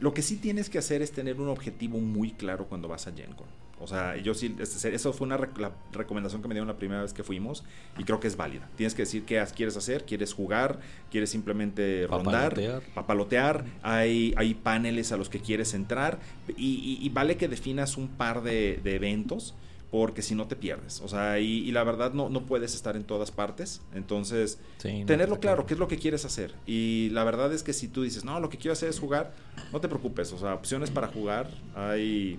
[0.00, 3.12] Lo que sí tienes que hacer es tener un objetivo muy claro cuando vas a
[3.12, 3.46] Gen Con.
[3.78, 7.12] O sea, yo sí, eso fue una la recomendación que me dieron la primera vez
[7.12, 7.62] que fuimos
[7.98, 8.68] y creo que es válida.
[8.76, 10.80] Tienes que decir qué quieres hacer, quieres jugar,
[11.10, 16.18] quieres simplemente rondar, papalotear, hay, hay paneles a los que quieres entrar
[16.56, 19.54] y, vale que definas un par de, eventos
[19.90, 21.00] porque si no te pierdes.
[21.00, 23.80] O sea, y, y la verdad no, no puedes estar en todas partes.
[23.94, 26.54] Entonces, Sí, no, tenerlo claro, qué es lo que quieres hacer.
[26.66, 29.32] Y la verdad es que si tú dices, no, lo que quiero hacer es jugar,
[29.72, 30.32] no te preocupes.
[30.32, 32.38] O sea, opciones para jugar hay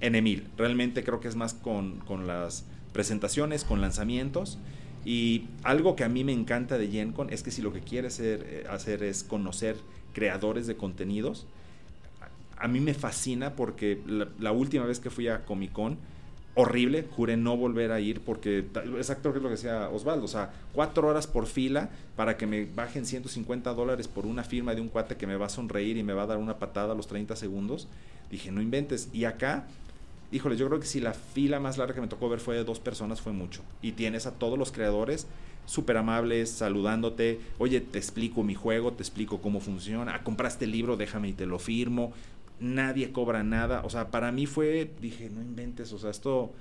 [0.00, 0.48] N mil.
[0.56, 4.58] Realmente creo que es más con, con las presentaciones, con lanzamientos.
[5.04, 8.14] Y algo que a mí me encanta de GenCon es que si lo que quieres
[8.14, 9.76] hacer, eh, hacer es conocer
[10.12, 11.46] creadores de contenidos,
[12.58, 15.98] a mí me fascina porque la, la última vez que fui a Comic Con,
[16.54, 18.58] horrible, juré no volver a ir porque,
[18.98, 22.66] exacto es lo que decía Osvaldo, o sea, cuatro horas por fila para que me
[22.66, 26.02] bajen 150 dólares por una firma de un cuate que me va a sonreír y
[26.02, 27.88] me va a dar una patada a los 30 segundos.
[28.30, 29.08] Dije, no inventes.
[29.12, 29.66] Y acá,
[30.30, 32.64] híjole, yo creo que si la fila más larga que me tocó ver fue de
[32.64, 33.62] dos personas, fue mucho.
[33.80, 35.26] Y tienes a todos los creadores
[35.66, 37.40] súper amables, saludándote.
[37.58, 40.22] Oye, te explico mi juego, te explico cómo funciona.
[40.22, 42.12] Compraste el libro, déjame y te lo firmo.
[42.62, 43.82] Nadie cobra nada.
[43.84, 46.52] O sea, para mí fue, dije, no inventes, o sea, esto,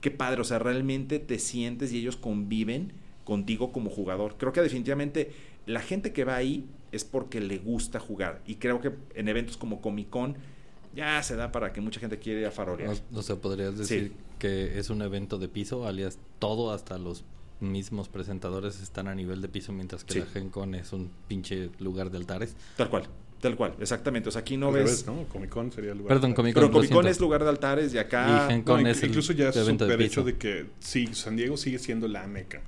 [0.00, 0.40] qué padre.
[0.40, 2.92] O sea, realmente te sientes y ellos conviven
[3.24, 4.36] contigo como jugador.
[4.38, 5.32] Creo que definitivamente
[5.66, 8.40] la gente que va ahí es porque le gusta jugar.
[8.46, 10.36] Y creo que en eventos como Comic Con
[10.94, 12.96] ya se da para que mucha gente quiera ir a farolear.
[13.14, 17.22] O, sea, podrías decir que es un evento de piso, alias todo, hasta los
[17.60, 20.18] mismos presentadores están a nivel de piso, mientras que Sí.
[20.20, 22.56] la Gen Con es un pinche lugar de altares.
[22.76, 23.04] Tal cual,
[23.40, 24.28] tal cual, exactamente.
[24.28, 24.84] O sea, aquí no Al ves...
[24.84, 25.24] revés, ¿no?
[25.24, 26.14] Comic Con sería el lugar.
[26.16, 28.44] Perdón, Comic Pero lo Comic Con es lugar de altares y acá...
[28.46, 31.08] Y Gen No, Con inc- es el incluso ya es super hecho de que sí,
[31.12, 32.60] San Diego sigue siendo la meca.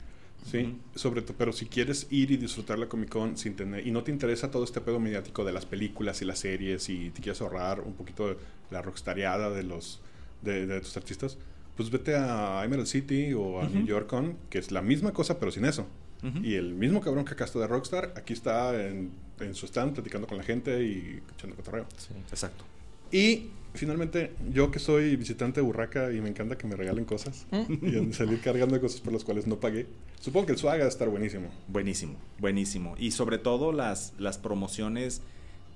[0.51, 3.93] Sí, sobre todo, pero si quieres ir y disfrutar la Comic Con sin tener, y
[3.93, 7.21] no te interesa todo este pedo mediático de las películas y las series y te
[7.23, 8.37] quieres ahorrar un poquito de
[8.73, 10.01] la rockstariada de los
[10.43, 11.39] de, de tus artistas,
[11.77, 13.69] pues vete a Emerald City o a.
[13.69, 15.87] New York Con, que es la misma cosa pero sin eso.
[16.23, 16.39] Ujú.
[16.45, 19.11] Y el mismo cabrón que acá está de Rockstar, aquí está en,
[19.41, 21.87] en su stand platicando con la gente y echando cotorreo.
[21.97, 22.15] Sí.
[22.31, 22.65] Exacto.
[23.11, 27.47] Y finalmente, yo que soy visitante de Burraca y me encanta que me regalen cosas
[27.83, 29.87] y en salir cargando de cosas por las cuales no pagué,
[30.21, 31.51] supongo que el swag va a estar buenísimo.
[31.69, 32.95] Buenísimo, buenísimo.
[32.99, 35.23] Y sobre todo las, las promociones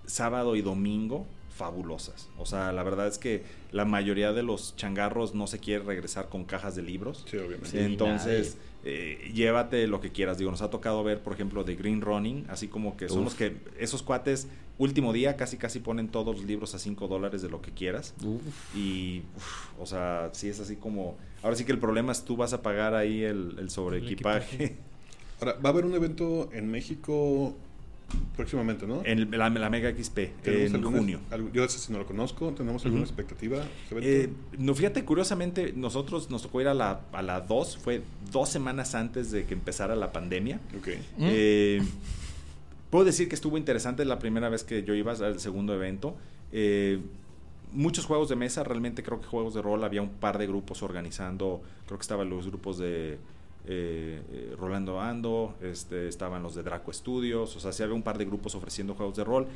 [0.06, 1.26] sábado y domingo,
[1.56, 2.28] fabulosas.
[2.38, 3.42] O sea, la verdad es que
[3.72, 7.24] la mayoría de los changarros no se quiere regresar con cajas de libros.
[7.28, 7.70] Sí, obviamente.
[7.70, 7.78] Sí.
[7.78, 10.38] Entonces, eh, llévate lo que quieras.
[10.38, 13.24] Digo, nos ha tocado ver, por ejemplo, de Green Running, así como que son Uf.
[13.24, 14.48] los que, esos cuates,
[14.78, 18.14] último día, casi casi ponen todos los libros a 5 dólares de lo que quieras.
[18.22, 18.76] Uf.
[18.76, 21.16] Y, uf, o sea, sí es así como.
[21.42, 24.76] Ahora sí que el problema es tú vas a pagar ahí el, el sobre equipaje.
[25.40, 27.54] Ahora, va a haber un evento en México
[28.36, 29.02] próximamente, ¿no?
[29.04, 31.20] En la, la Mega XP, ¿Tenemos en junio.
[31.52, 32.52] yo ese sí no lo conozco.
[32.52, 33.64] ¿Tenemos alguna expectativa?
[33.92, 34.28] Eh,
[34.58, 38.94] no, fíjate, curiosamente, nosotros nos tocó ir a la, a la 2, fue dos semanas
[38.94, 40.60] antes de que empezara la pandemia.
[40.78, 40.88] ok.
[41.18, 41.20] ¿Mm?
[41.20, 41.82] Eh,
[42.90, 46.16] puedo decir que estuvo interesante la primera vez que yo iba al segundo evento.
[46.52, 47.00] Eh,
[47.72, 50.82] muchos juegos de mesa, realmente creo que juegos de rol, había un par de grupos
[50.82, 53.18] organizando, creo que estaban los grupos de
[53.66, 58.02] eh, eh, Rolando Ando, este, estaban los de Draco Studios, o sea, sí había un
[58.02, 59.46] par de grupos ofreciendo juegos de rol.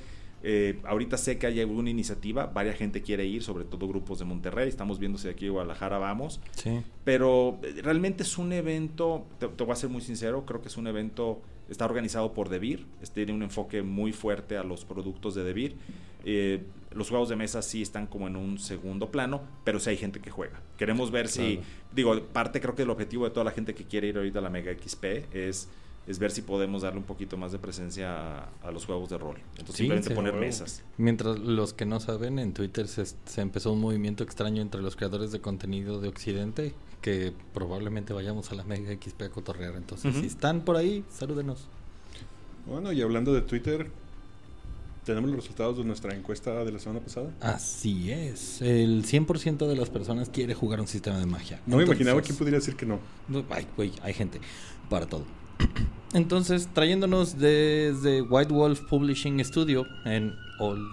[0.43, 4.25] Eh, ahorita sé que hay alguna iniciativa, varias gente quiere ir, sobre todo grupos de
[4.25, 6.41] Monterrey, estamos viendo si aquí en Guadalajara vamos.
[6.57, 6.81] Sí.
[7.05, 10.77] Pero realmente es un evento, te, te voy a ser muy sincero, creo que es
[10.79, 15.35] un evento, está organizado por Devir, es- tiene un enfoque muy fuerte a los productos
[15.35, 15.77] de Devir.
[16.25, 16.63] Eh,
[16.93, 20.21] los juegos de mesa sí están como en un segundo plano, pero sí hay gente
[20.21, 20.61] que juega.
[20.77, 21.61] Queremos ver si,
[21.95, 24.43] digo, parte creo que el objetivo de toda la gente que quiere ir ahorita a
[24.43, 25.69] la Mega XP es,
[26.07, 29.19] es ver si podemos darle un poquito más de presencia a, a los juegos de
[29.19, 29.37] rol.
[29.51, 30.83] Entonces Sí, simplemente sí, poner mesas.
[30.97, 34.97] Mientras los que no saben, en Twitter se, se empezó un movimiento extraño entre los
[34.97, 39.77] creadores de contenido de Occidente que probablemente vayamos a la Mega XP a cotorrear.
[39.77, 41.69] Entonces, si están por ahí, salúdenos.
[42.67, 43.91] Bueno, y hablando de Twitter,
[45.05, 47.31] tenemos los resultados de nuestra encuesta de la semana pasada.
[47.41, 48.61] Así es.
[48.61, 51.61] El 100% de las personas quiere jugar un sistema de magia.
[51.67, 52.99] No me imaginaba quién pudiera decir que no.
[53.29, 54.41] No, Ay, güey, hay gente
[54.89, 55.25] para todo.
[56.13, 60.87] Entonces, trayéndonos desde White Wolf Publishing Studio en All.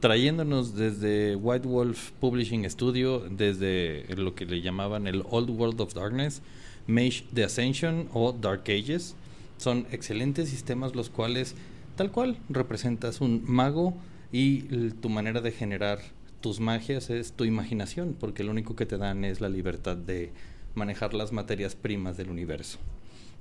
[0.00, 5.94] Trayéndonos desde White Wolf Publishing Studio, desde lo que le llamaban el Old World of
[5.94, 6.42] Darkness,
[6.86, 9.14] Mage the Ascension o Dark Ages.
[9.58, 11.54] Son excelentes sistemas los cuales,
[11.96, 13.94] tal cual, representas un mago
[14.32, 16.00] y tu manera de generar
[16.40, 20.30] tus magias es tu imaginación, porque lo único que te dan es la libertad de
[20.74, 22.78] manejar las materias primas del universo.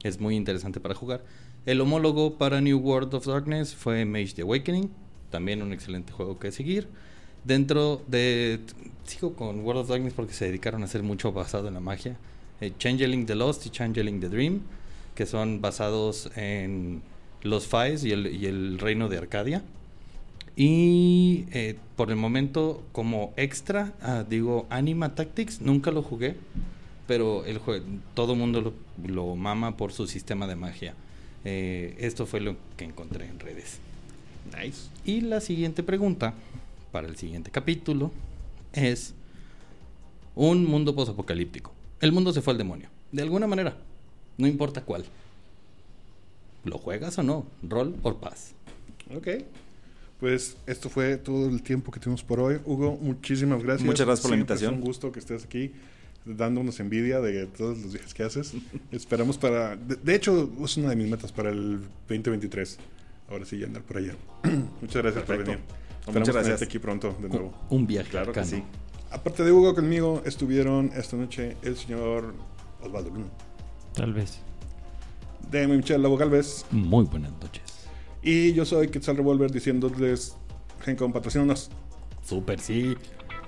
[0.04, 1.24] Es muy interesante para jugar.
[1.66, 4.90] El homólogo para New World of Darkness fue Mage the Awakening,
[5.32, 6.88] también un excelente juego que seguir.
[7.44, 8.62] Dentro de...
[9.04, 12.18] Sigo con World of Darkness porque se dedicaron a hacer mucho basado en la magia.
[12.64, 14.62] Eh, Changeling the Lost y Changeling the Dream,
[15.16, 17.02] que son basados en
[17.42, 19.64] los Faes y el, y el reino de Arcadia.
[20.56, 26.36] Y eh, por el momento, como extra, ah, digo Anima Tactics, nunca lo jugué,
[27.06, 27.84] pero el jue-
[28.14, 28.74] todo mundo lo,
[29.06, 30.94] lo mama por su sistema de magia.
[31.44, 33.80] Eh, esto fue lo que encontré en redes.
[34.58, 34.88] Nice.
[35.04, 36.34] Y la siguiente pregunta
[36.94, 38.12] para el siguiente capítulo
[38.72, 39.14] es
[40.36, 41.73] un mundo posapocalíptico.
[42.04, 43.78] El mundo se fue al demonio, de alguna manera,
[44.38, 45.06] no importa cuál.
[46.66, 47.46] ¿Lo juegas o no?
[47.62, 48.52] ¿Rol o paz?
[49.16, 49.28] Ok.
[50.20, 52.60] Pues esto fue todo el tiempo que tuvimos por hoy.
[52.66, 53.86] Hugo, muchísimas gracias.
[53.86, 54.74] Muchas gracias por la invitación.
[54.74, 55.72] Es un gusto que estés aquí
[56.26, 58.54] dándonos envidia de todos los viajes que haces.
[58.92, 59.78] Esperamos para...
[59.78, 61.80] De, de hecho, es una de mis metas para el
[62.10, 62.80] 2023.
[63.30, 64.18] Ahora sí, ya andar por allá.
[64.82, 65.60] Muchas gracias por venir.
[65.60, 66.44] Muchas Esperamos gracias.
[66.44, 67.54] tenerte aquí pronto de nuevo.
[67.70, 68.62] Un viaje Claro que sí.
[69.14, 72.34] Aparte de Hugo, conmigo estuvieron esta noche el señor
[72.82, 73.28] Osvaldo Luna.
[73.94, 74.40] Tal vez.
[75.52, 76.66] De Michelle Labo Galvez.
[76.72, 77.88] Muy buenas noches.
[78.24, 80.36] Y yo soy Quetzal Revolver diciéndoles,
[80.82, 81.70] Gencom, patrocínanos.
[82.24, 82.98] Super, sí.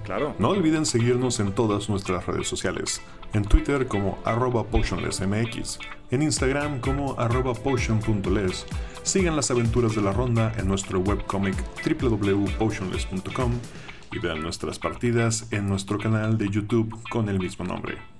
[0.03, 0.35] Claro.
[0.37, 3.01] No olviden seguirnos en todas nuestras redes sociales.
[3.33, 5.79] En Twitter como arroba potionlessmx,
[6.11, 8.67] en Instagram como arroba potion.les.
[9.01, 13.51] Sigan las aventuras de la ronda en nuestro webcomic www.potionless.com
[14.15, 18.14] y vean nuestras partidas en nuestro canal de YouTube con el mismo nombre.